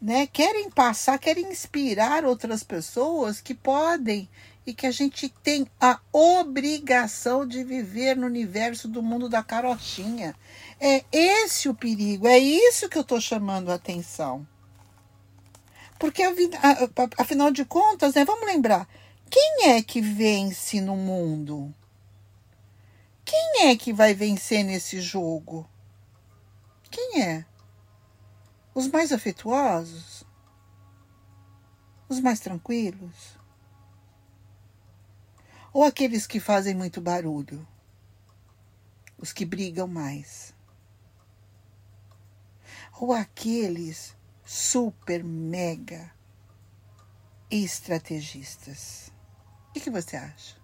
[0.00, 0.26] né?
[0.26, 4.30] Querem passar, querem inspirar outras pessoas que podem
[4.66, 10.34] e que a gente tem a obrigação de viver no universo do mundo da carochinha.
[10.80, 14.48] É esse o perigo, é isso que eu estou chamando a atenção.
[15.98, 16.22] Porque,
[17.18, 18.88] afinal de contas, né, vamos lembrar,
[19.30, 21.72] quem é que vence no mundo?
[23.24, 25.70] Quem é que vai vencer nesse jogo?
[26.90, 27.46] Quem é?
[28.74, 30.24] Os mais afetuosos?
[32.08, 33.38] Os mais tranquilos?
[35.72, 37.64] Ou aqueles que fazem muito barulho?
[39.16, 40.52] Os que brigam mais?
[43.00, 46.12] Ou aqueles super mega
[47.48, 49.09] estrategistas?
[49.70, 50.56] O que, que você acha?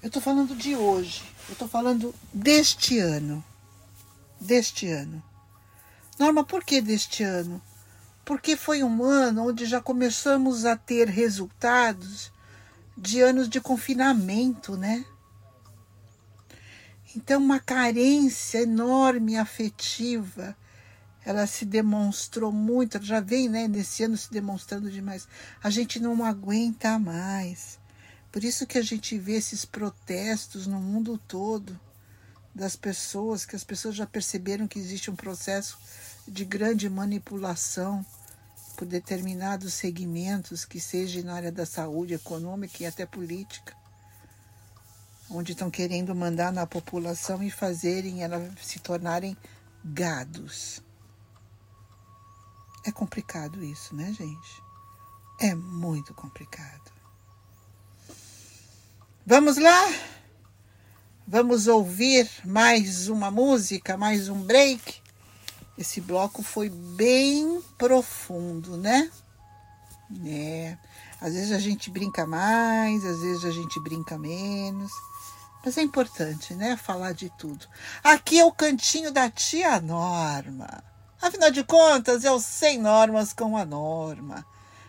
[0.00, 3.44] Eu estou falando de hoje, eu estou falando deste ano.
[4.40, 5.20] Deste ano.
[6.16, 7.60] Norma, por que deste ano?
[8.24, 12.30] Porque foi um ano onde já começamos a ter resultados
[12.96, 15.04] de anos de confinamento, né?
[17.16, 20.56] Então, uma carência enorme afetiva,
[21.26, 25.26] ela se demonstrou muito, já vem, né, nesse ano se demonstrando demais.
[25.60, 27.80] A gente não aguenta mais.
[28.30, 31.78] Por isso que a gente vê esses protestos no mundo todo
[32.54, 35.76] das pessoas, que as pessoas já perceberam que existe um processo
[36.28, 38.06] de grande manipulação
[38.76, 43.74] por determinados segmentos, que seja na área da saúde, econômica e até política,
[45.28, 49.36] onde estão querendo mandar na população e fazerem elas se tornarem
[49.84, 50.85] gados.
[52.86, 54.62] É complicado isso, né, gente?
[55.40, 56.92] É muito complicado.
[59.26, 59.92] Vamos lá?
[61.26, 65.02] Vamos ouvir mais uma música, mais um break?
[65.76, 69.10] Esse bloco foi bem profundo, né?
[70.24, 70.78] É.
[71.20, 74.92] Às vezes a gente brinca mais, às vezes a gente brinca menos.
[75.64, 76.76] Mas é importante, né?
[76.76, 77.66] Falar de tudo.
[78.04, 80.95] Aqui é o cantinho da tia Norma.
[81.26, 84.46] Afinal de contas, é o sem normas com a norma.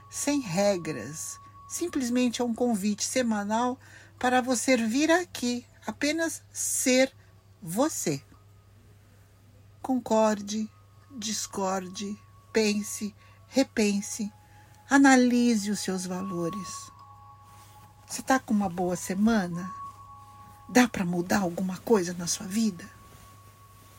[0.08, 1.40] Sem regras.
[1.68, 3.76] Simplesmente é um convite semanal
[4.20, 7.12] para você vir aqui, apenas ser
[7.60, 8.22] você.
[9.82, 10.70] Concorde,
[11.10, 12.16] discorde,
[12.54, 13.16] pense,
[13.48, 14.32] repense,
[14.88, 16.92] analise os seus valores.
[18.06, 19.74] Você está com uma boa semana?
[20.70, 22.88] Dá para mudar alguma coisa na sua vida?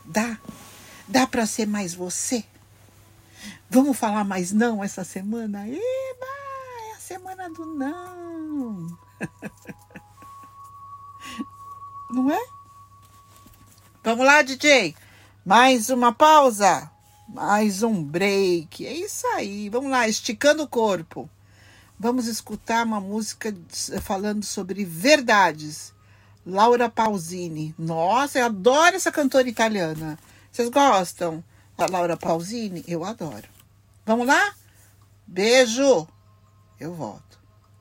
[0.05, 0.39] Dá?
[1.09, 2.45] Dá para ser mais você?
[3.71, 5.67] Vamos falar mais não essa semana?
[5.67, 8.99] Eba, é a semana do não.
[12.11, 12.47] não é?
[14.05, 14.95] Vamos lá, DJ.
[15.47, 16.91] Mais uma pausa.
[17.27, 18.87] Mais um break.
[18.87, 19.71] É isso aí.
[19.71, 21.29] Vamos lá, esticando o corpo.
[21.99, 23.57] Vamos escutar uma música
[24.03, 25.95] falando sobre verdades.
[26.45, 27.75] Laura Pausini.
[27.79, 30.19] Nossa, eu adoro essa cantora italiana.
[30.51, 31.43] Vocês gostam
[31.77, 32.85] da Laura Pausini?
[32.87, 33.49] Eu adoro.
[34.05, 34.55] Vamos lá?
[35.27, 36.09] Beijo.
[36.81, 37.39] Eu volto.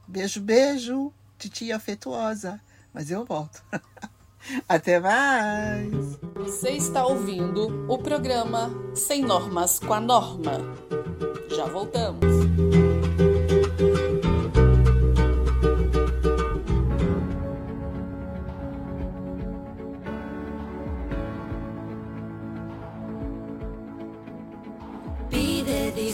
[0.07, 1.13] Beijo, beijo.
[1.37, 2.59] Titia afetuosa.
[2.93, 3.63] Mas eu volto.
[4.67, 6.17] Até mais!
[6.35, 10.53] Você está ouvindo o programa Sem Normas com a Norma.
[11.49, 12.36] Já voltamos.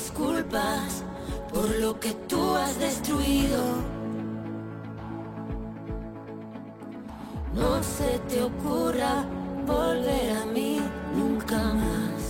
[0.03, 1.01] Disculpas
[1.53, 3.61] por lo que tú has destruido.
[7.53, 9.25] No se te ocurra
[9.65, 10.81] volver a mí
[11.15, 12.21] nunca más.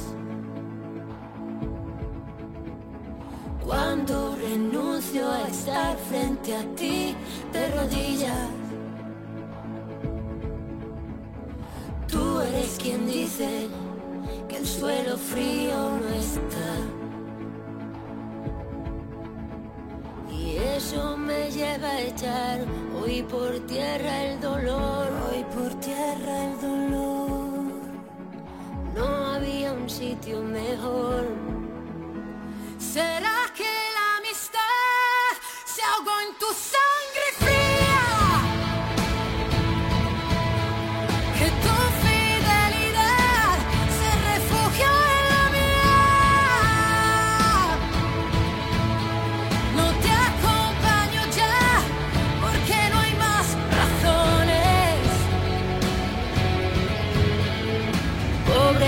[3.65, 7.15] Cuando renuncio a estar frente a ti
[7.53, 8.49] de rodillas,
[12.07, 13.67] tú eres quien dice
[14.47, 17.02] que el suelo frío no está.
[20.53, 22.59] Y me lleva a echar
[23.01, 27.65] hoy por tierra el dolor, hoy por tierra el dolor.
[28.93, 31.25] No había un sitio mejor.
[32.77, 35.33] ¿Será que la amistad
[35.65, 36.21] se ahogó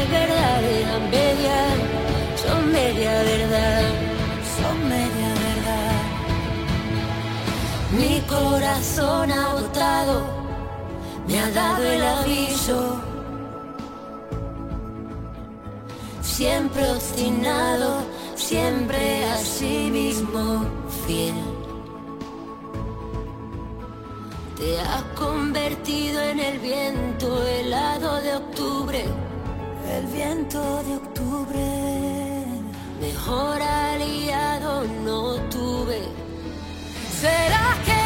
[0.06, 1.60] Pobre verdades a media,
[2.36, 3.84] son media verdad,
[4.58, 6.02] son media verdad.
[7.98, 10.26] Mi corazón agotado
[11.28, 13.02] me ha dado el aviso.
[16.22, 18.04] Siempre obstinado,
[18.36, 20.66] siempre a sí mismo
[21.06, 21.36] fiel.
[24.58, 29.06] Te has convertido en el viento helado de octubre,
[29.90, 32.46] el viento de octubre.
[33.00, 36.02] Mejor aliado no tuve.
[37.22, 38.05] ¿Será que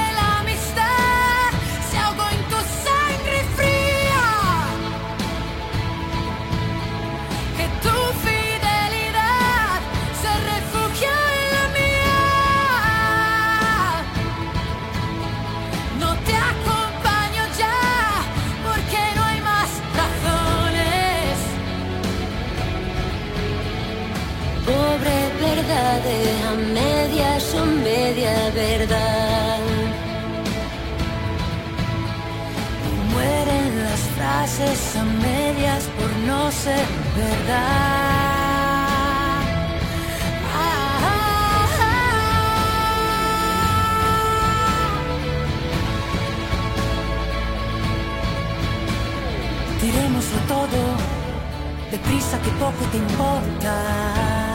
[25.99, 29.59] verdades a medias son media verdad.
[33.11, 36.85] Mueren las frases a medias por no ser
[37.15, 38.39] verdad.
[49.81, 50.79] Tirémoslo todo,
[51.89, 54.48] deprisa que poco te importa.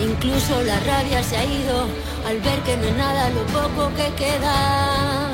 [0.00, 1.86] Incluso la rabia se ha ido
[2.26, 5.30] al ver que no es nada lo poco que queda.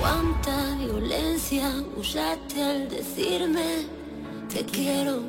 [0.00, 3.86] Cuánta violencia usaste al decirme
[4.52, 5.22] te quiero.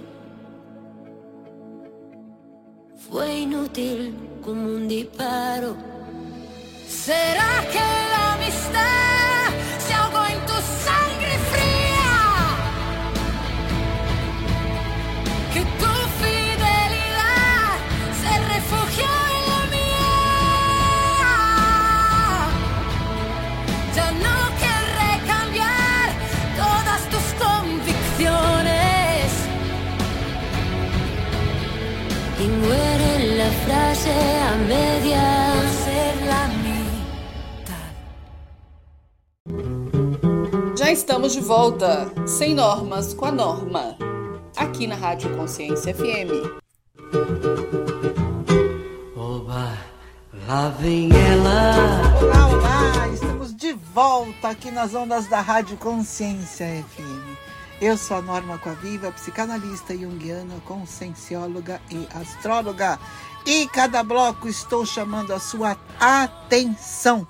[3.09, 5.75] Fue inútil como un disparo.
[6.87, 8.14] ¿Será que
[33.65, 35.23] frase a media
[35.83, 37.91] ser la mitad.
[40.77, 43.97] Já estamos de volta, sem normas com a norma,
[44.55, 46.31] aqui na Rádio Consciência FM.
[49.17, 49.77] Oba,
[50.47, 51.73] lá vem ela.
[52.21, 53.07] Olá, olá!
[53.13, 57.35] Estamos de volta aqui nas ondas da Rádio Consciência FM.
[57.81, 62.97] Eu sou a Norma Coaviva, psicanalista junguiana, consciencióloga e astróloga.
[63.45, 67.27] E cada bloco estou chamando a sua atenção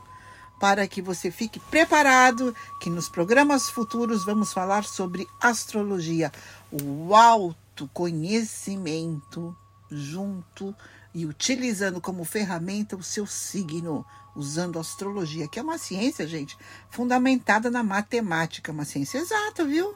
[0.58, 6.32] para que você fique preparado que nos programas futuros vamos falar sobre astrologia,
[6.72, 9.54] o autoconhecimento
[9.92, 10.74] junto
[11.14, 16.58] e utilizando como ferramenta o seu signo, usando a astrologia, que é uma ciência, gente,
[16.90, 19.94] fundamentada na matemática, uma ciência exata, viu?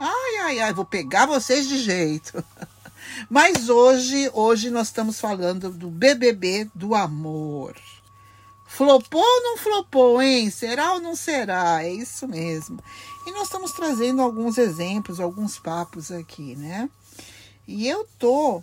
[0.00, 2.44] Ai, ai, ai, vou pegar vocês de jeito.
[3.28, 7.76] Mas hoje, hoje nós estamos falando do BBB do amor.
[8.66, 10.50] Flopou ou não flopou, hein?
[10.50, 11.84] Será ou não será?
[11.84, 12.78] É isso mesmo.
[13.26, 16.88] E nós estamos trazendo alguns exemplos, alguns papos aqui, né?
[17.68, 18.62] E eu tô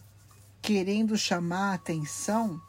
[0.62, 2.60] querendo chamar a atenção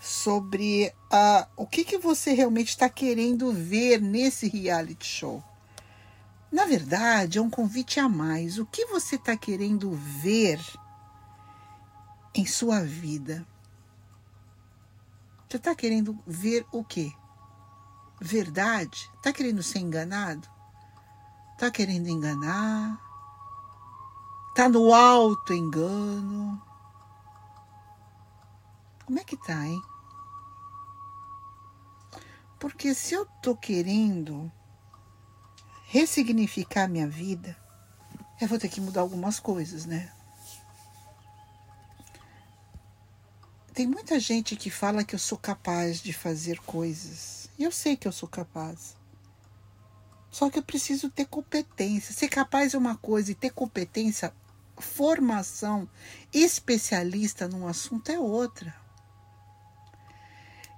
[0.00, 5.44] sobre ah, o que, que você realmente está querendo ver nesse reality show.
[6.50, 8.58] Na verdade, é um convite a mais.
[8.58, 10.60] O que você está querendo ver
[12.34, 13.46] em sua vida?
[15.48, 17.12] Você está querendo ver o quê?
[18.20, 19.10] Verdade?
[19.16, 20.48] Está querendo ser enganado?
[21.52, 23.00] Está querendo enganar?
[24.50, 26.62] Está no alto engano?
[29.04, 29.82] Como é que tá, hein?
[32.58, 34.50] Porque se eu tô querendo
[35.86, 37.56] ressignificar minha vida,
[38.40, 40.10] eu vou ter que mudar algumas coisas, né?
[43.72, 47.48] Tem muita gente que fala que eu sou capaz de fazer coisas.
[47.58, 48.94] E eu sei que eu sou capaz.
[50.30, 52.14] Só que eu preciso ter competência.
[52.14, 54.32] Ser capaz é uma coisa e ter competência,
[54.78, 55.88] formação
[56.32, 58.74] especialista num assunto é outra.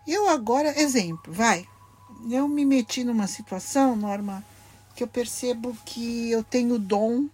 [0.06, 1.66] Eu agora, exemplo, vai.
[2.30, 4.44] Eu me meti numa situação, Norma,
[4.94, 7.28] que eu percebo que eu tenho dom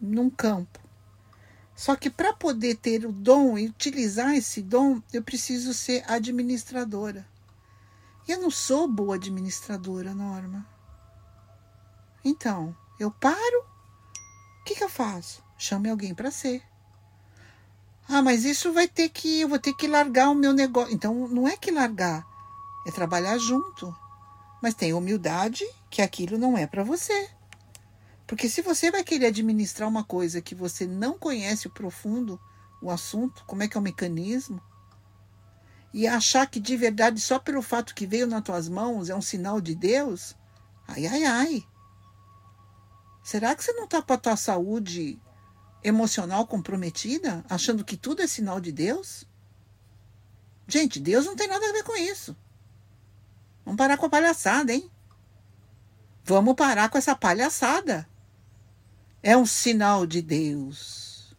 [0.00, 0.83] num campo.
[1.76, 7.26] Só que para poder ter o dom e utilizar esse dom, eu preciso ser administradora.
[8.26, 10.66] E eu não sou boa administradora, Norma.
[12.24, 13.64] Então, eu paro,
[14.60, 15.42] o que, que eu faço?
[15.58, 16.62] Chame alguém para ser.
[18.08, 19.40] Ah, mas isso vai ter que.
[19.40, 20.94] Eu vou ter que largar o meu negócio.
[20.94, 22.26] Então, não é que largar,
[22.86, 23.94] é trabalhar junto.
[24.62, 27.30] Mas tem humildade que aquilo não é para você.
[28.34, 32.40] Porque se você vai querer administrar uma coisa que você não conhece o profundo,
[32.82, 34.60] o assunto, como é que é o mecanismo,
[35.92, 39.22] e achar que de verdade só pelo fato que veio nas tuas mãos é um
[39.22, 40.34] sinal de Deus,
[40.88, 41.64] ai, ai, ai.
[43.22, 45.16] Será que você não está com a tua saúde
[45.84, 49.24] emocional comprometida, achando que tudo é sinal de Deus?
[50.66, 52.36] Gente, Deus não tem nada a ver com isso.
[53.64, 54.90] Vamos parar com a palhaçada, hein?
[56.24, 58.12] Vamos parar com essa palhaçada.
[59.26, 61.34] É um sinal de Deus.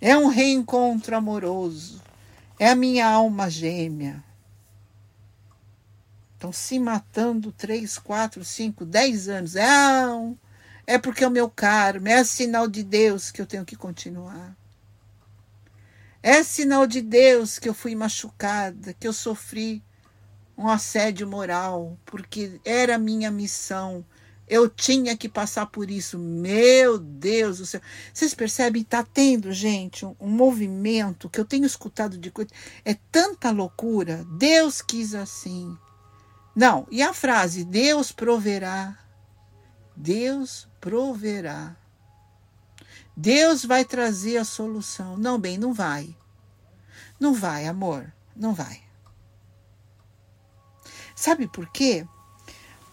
[0.00, 2.00] É um reencontro amoroso.
[2.58, 4.24] É a minha alma gêmea.
[6.32, 9.54] Estão se matando três, quatro, cinco, dez anos.
[9.54, 9.66] É
[10.86, 14.56] é porque é o meu karma, é sinal de Deus que eu tenho que continuar.
[16.22, 19.84] É sinal de Deus que eu fui machucada, que eu sofri
[20.56, 24.02] um assédio moral, porque era minha missão.
[24.48, 26.18] Eu tinha que passar por isso.
[26.18, 27.80] Meu Deus do céu.
[28.12, 28.82] Vocês percebem?
[28.82, 32.50] Está tendo, gente, um, um, movimento que eu tenho escutado de coisa.
[32.84, 34.26] É tanta loucura.
[34.36, 35.76] Deus quis assim.
[36.54, 38.98] Não, e a frase Deus proverá.
[39.96, 41.76] Deus proverá.
[43.16, 45.16] Deus vai trazer a solução.
[45.16, 46.16] Não, bem, não vai.
[47.20, 48.12] Não vai, amor.
[48.34, 48.82] Não vai.
[51.14, 52.06] Sabe por quê?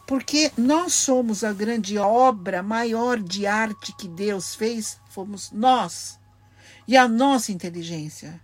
[0.09, 6.19] Porque nós somos a grande obra maior de arte que Deus fez, fomos nós.
[6.87, 8.41] E a nossa inteligência.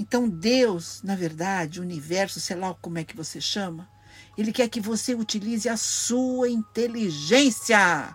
[0.00, 3.88] Então, Deus, na verdade, o universo, sei lá como é que você chama,
[4.36, 8.12] ele quer que você utilize a sua inteligência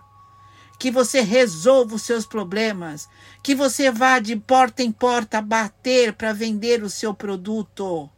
[0.78, 3.08] que você resolva os seus problemas,
[3.42, 8.10] que você vá de porta em porta bater para vender o seu produto,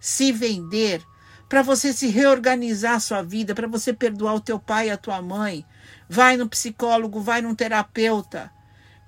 [0.00, 1.00] se vender,
[1.48, 4.96] para você se reorganizar a sua vida, para você perdoar o teu pai e a
[4.96, 5.64] tua mãe.
[6.08, 8.50] Vai no psicólogo, vai num terapeuta.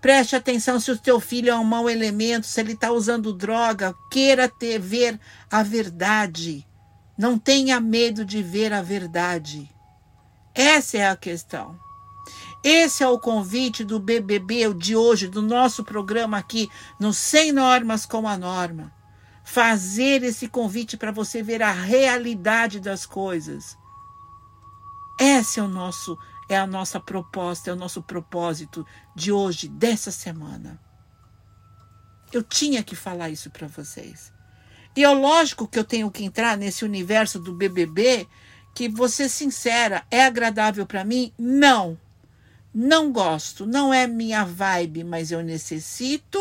[0.00, 3.94] Preste atenção se o teu filho é um mau elemento, se ele está usando droga,
[4.10, 5.20] queira ter, ver
[5.50, 6.66] a verdade.
[7.18, 9.70] Não tenha medo de ver a verdade.
[10.54, 11.78] Essa é a questão.
[12.64, 16.68] Esse é o convite do BBB de hoje, do nosso programa aqui
[16.98, 18.99] no Sem Normas com a Norma.
[19.52, 23.76] Fazer esse convite para você ver a realidade das coisas.
[25.18, 26.16] Esse é o nosso
[26.48, 30.80] é a nossa proposta, é o nosso propósito de hoje, dessa semana.
[32.32, 34.32] Eu tinha que falar isso para vocês.
[34.96, 38.28] E é lógico que eu tenho que entrar nesse universo do BBB,
[38.72, 41.32] que ser sincera, é agradável para mim?
[41.36, 41.98] Não.
[42.72, 46.38] Não gosto, não é minha vibe, mas eu necessito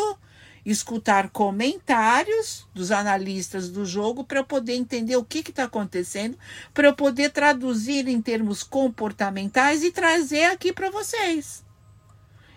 [0.71, 6.37] escutar comentários dos analistas do jogo para eu poder entender o que está acontecendo,
[6.73, 11.63] para eu poder traduzir em termos comportamentais e trazer aqui para vocês.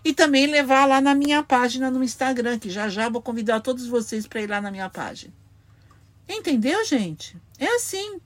[0.05, 3.87] E também levar lá na minha página no Instagram, que já já vou convidar todos
[3.87, 5.33] vocês para ir lá na minha página.
[6.29, 7.37] Entendeu, gente?
[7.59, 8.21] É assim.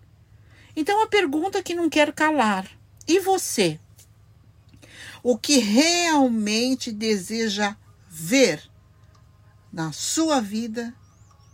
[0.75, 2.67] Então a pergunta que não quero calar:
[3.07, 3.79] e você?
[5.29, 7.77] o que realmente deseja
[8.09, 8.63] ver
[9.77, 10.95] na sua vida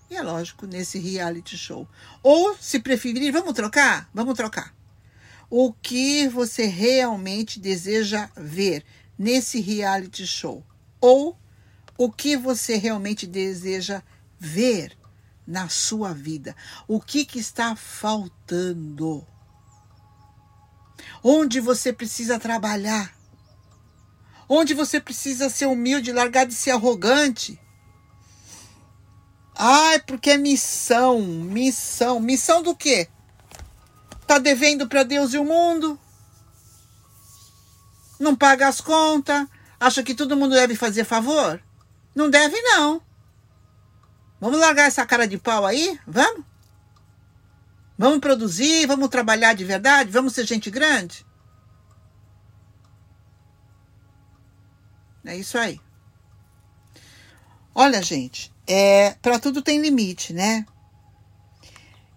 [0.08, 1.88] e, é lógico, nesse reality show.
[2.22, 4.08] Ou, se preferir, vamos trocar?
[4.14, 4.72] Vamos trocar.
[5.50, 8.84] O que você realmente deseja ver
[9.18, 10.64] nesse reality show?
[11.00, 11.36] Ou
[11.98, 14.04] o que você realmente deseja
[14.38, 14.96] ver
[15.44, 16.54] na sua vida?
[16.86, 19.26] O que, que está faltando?
[21.24, 23.20] Onde você precisa trabalhar?
[24.54, 27.58] onde você precisa ser humilde, largar de ser arrogante.
[29.54, 32.20] Ai, porque é missão, missão.
[32.20, 33.08] Missão do quê?
[34.26, 35.98] Tá devendo para Deus e o mundo?
[38.18, 39.46] Não paga as contas?
[39.78, 41.62] Acha que todo mundo deve fazer favor?
[42.14, 43.02] Não deve, não.
[44.40, 45.98] Vamos largar essa cara de pau aí?
[46.06, 46.44] Vamos?
[47.96, 51.24] Vamos produzir, vamos trabalhar de verdade, vamos ser gente grande?
[55.24, 55.80] É isso aí.
[57.74, 60.64] Olha, gente, é, para tudo tem limite, né?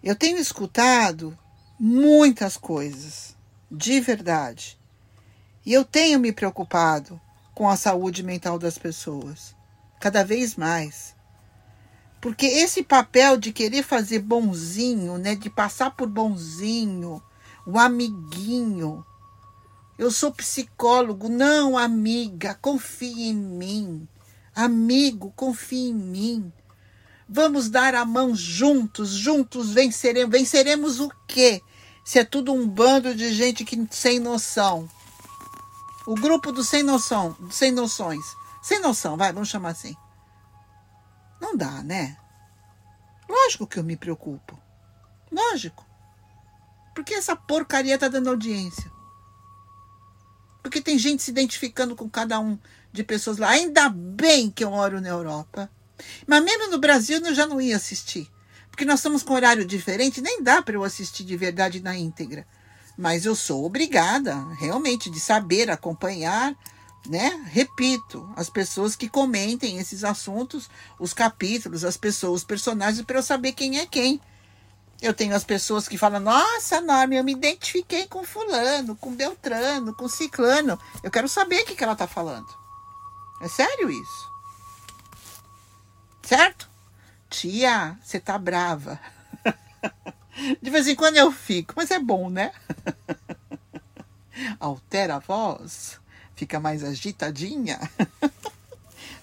[0.02, 1.38] Eu tenho escutado
[1.78, 3.36] muitas coisas,
[3.70, 4.80] de verdade.
[5.66, 7.20] E eu tenho me preocupado
[7.54, 9.54] com a saúde mental das pessoas,
[10.00, 11.14] cada vez mais.
[12.22, 17.22] Porque esse papel de querer fazer bonzinho, né, de passar por bonzinho,
[17.68, 19.06] o amiguinho.
[19.98, 24.08] Eu sou psicólogo, não amiga, confie em mim.
[24.56, 26.54] Amigo, confie em mim.
[27.28, 30.32] Vamos dar a mão juntos, juntos venceremos.
[30.32, 31.62] Venceremos o quê?
[32.06, 34.90] Se é tudo um bando de gente que sem noção.
[36.08, 38.24] O grupo do sem noção, sem noções.
[38.62, 39.96] Sem noção, vai, vamos chamar assim.
[41.42, 42.18] Não dá, né?
[43.28, 44.58] Lógico que eu me preocupo.
[45.32, 45.86] Lógico.
[46.94, 48.95] Porque essa porcaria tá dando audiência.
[50.66, 52.58] Porque tem gente se identificando com cada um
[52.92, 53.50] de pessoas lá.
[53.50, 55.70] Ainda bem que eu moro na Europa.
[56.26, 58.28] Mas mesmo no Brasil eu já não ia assistir.
[58.72, 62.48] Porque nós estamos com horário diferente, nem dá para eu assistir de verdade na íntegra.
[62.98, 66.58] Mas eu sou obrigada, realmente, de saber acompanhar
[67.08, 67.46] né?
[67.52, 70.68] Repito, as pessoas que comentem esses assuntos,
[71.00, 74.20] os capítulos, as pessoas, os personagens, para eu saber quem é quem.
[75.06, 79.94] Eu tenho as pessoas que falam: Nossa, Norma, eu me identifiquei com Fulano, com Beltrano,
[79.94, 80.80] com Ciclano.
[81.04, 82.48] Eu quero saber o que, que ela está falando.
[83.40, 84.32] É sério isso?
[86.24, 86.68] Certo?
[87.30, 89.00] Tia, você tá brava.
[90.60, 92.52] De vez em quando eu fico, mas é bom, né?
[94.60, 96.00] Altera a voz
[96.36, 97.80] fica mais agitadinha.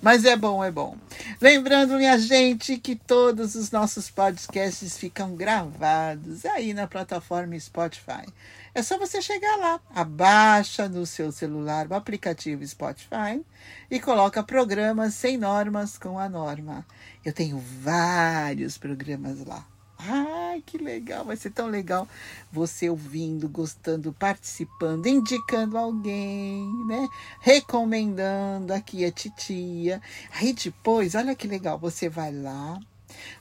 [0.03, 0.97] Mas é bom, é bom.
[1.41, 8.27] Lembrando, minha gente, que todos os nossos podcasts ficam gravados aí na plataforma Spotify.
[8.75, 13.45] É só você chegar lá, abaixa no seu celular o aplicativo Spotify
[13.89, 16.85] e coloca programas sem normas com a norma.
[17.25, 19.72] Eu tenho vários programas lá.
[20.05, 22.09] Ai, que legal, vai ser tão legal
[22.51, 27.09] você ouvindo, gostando, participando, indicando alguém, né?
[27.41, 30.03] Recomendando aqui a titia.
[30.35, 32.81] Aí depois, olha que legal, você vai lá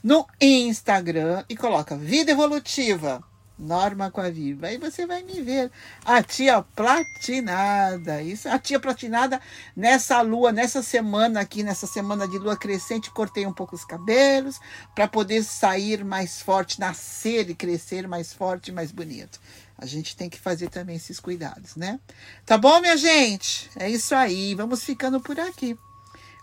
[0.03, 3.30] no Instagram e coloca Vida Evolutiva.
[3.61, 4.67] Norma com a Viva.
[4.67, 5.71] Aí você vai me ver.
[6.03, 8.21] A tia platinada.
[8.21, 9.39] Isso, a tia platinada
[9.75, 14.59] nessa lua, nessa semana aqui, nessa semana de lua crescente, cortei um pouco os cabelos
[14.95, 19.39] para poder sair mais forte, nascer e crescer mais forte mais bonito.
[19.77, 21.99] A gente tem que fazer também esses cuidados, né?
[22.45, 23.69] Tá bom, minha gente?
[23.75, 24.55] É isso aí.
[24.55, 25.77] Vamos ficando por aqui.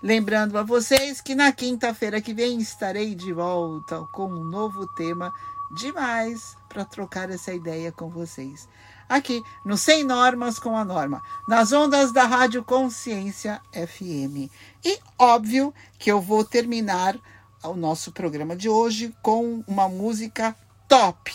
[0.00, 5.32] Lembrando a vocês que na quinta-feira que vem estarei de volta com um novo tema
[5.70, 8.68] demais para trocar essa ideia com vocês.
[9.08, 14.50] Aqui no Sem Normas com a Norma, nas ondas da Rádio Consciência FM.
[14.84, 17.18] E óbvio que eu vou terminar
[17.62, 20.54] o nosso programa de hoje com uma música
[20.86, 21.34] top,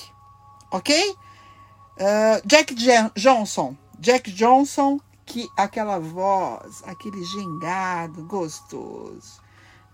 [0.72, 1.12] ok?
[1.12, 2.76] Uh, Jack
[3.16, 9.42] Johnson, Jack Johnson, que aquela voz, aquele gingado gostoso,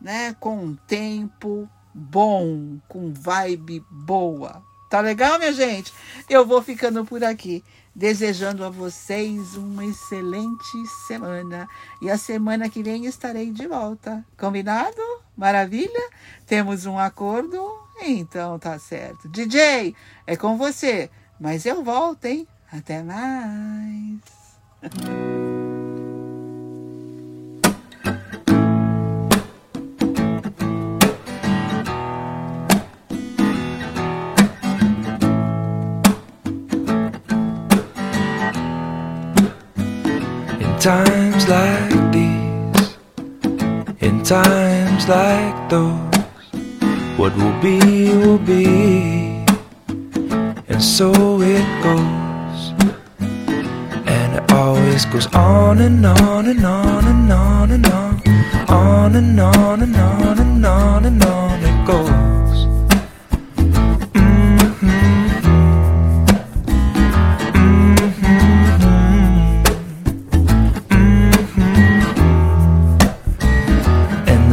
[0.02, 0.34] né?
[0.40, 4.64] Com um tempo bom, com vibe boa.
[4.90, 5.94] Tá legal, minha gente?
[6.28, 7.64] Eu vou ficando por aqui,
[7.96, 11.68] desejando a vocês uma excelente semana.
[12.02, 14.26] E a semana que vem estarei de volta.
[14.36, 15.02] Combinado?
[15.38, 16.10] Maravilha?
[16.48, 17.80] Temos um acordo?
[18.02, 19.30] Então tá certo.
[19.30, 21.10] DJ, é com você.
[21.40, 22.48] Mas eu volto, hein?
[22.72, 24.20] Até mais.
[40.80, 42.96] times like these,
[44.00, 46.16] in times like those,
[47.18, 49.44] what will be, will be,
[50.70, 51.12] and so
[51.42, 52.74] it goes.
[54.08, 58.22] And it always goes on and on and on and on and on,
[58.70, 62.49] on and on and on and on and on it goes.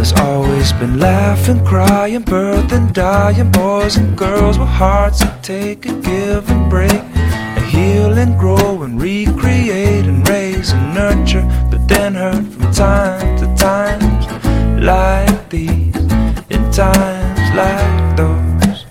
[0.06, 5.84] There's always been laughing, crying, birth and dying, boys and girls with hearts that take
[5.84, 11.42] and give and break, and heal and grow and recreate and raise and nurture,
[11.72, 14.26] but then hurt from time to times
[14.80, 15.96] like these,
[16.50, 18.84] in times like those.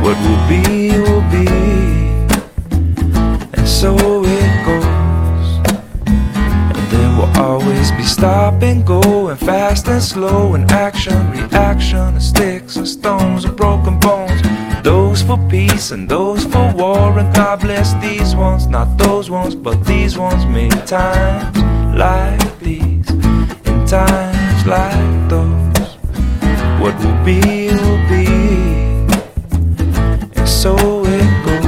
[0.00, 1.48] What will be, will be,
[3.52, 4.19] and so
[8.10, 13.56] stop and go and fast and slow and action, reaction, and sticks and stones and
[13.56, 14.42] broken bones.
[14.82, 19.54] Those for peace and those for war, and God bless these ones, not those ones,
[19.54, 20.44] but these ones.
[20.46, 21.56] Many times
[21.96, 25.96] like these, in times like those,
[26.80, 28.26] what will be will be,
[30.36, 30.74] and so
[31.06, 31.66] it goes,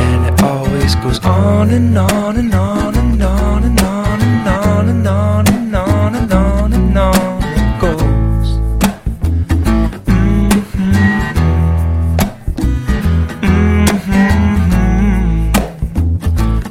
[0.00, 2.91] and it always goes on and on and on and on
[5.04, 8.48] and on and on and on and on it goes.
[10.06, 10.52] Mm-hmm.
[13.42, 14.32] Mm-hmm.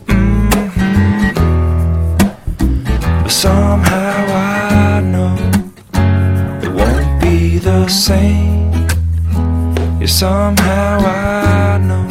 [0.07, 1.33] Mm-hmm.
[3.23, 5.35] But somehow I know
[6.63, 8.71] it won't be the same.
[9.99, 12.07] Yeah, somehow I know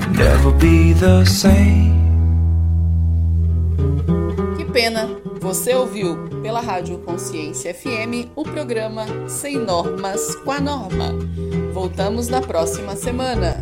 [0.00, 1.75] it never be the same.
[5.56, 11.14] Você ouviu pela Rádio Consciência FM o programa Sem Normas com a Norma.
[11.72, 13.56] Voltamos na próxima semana.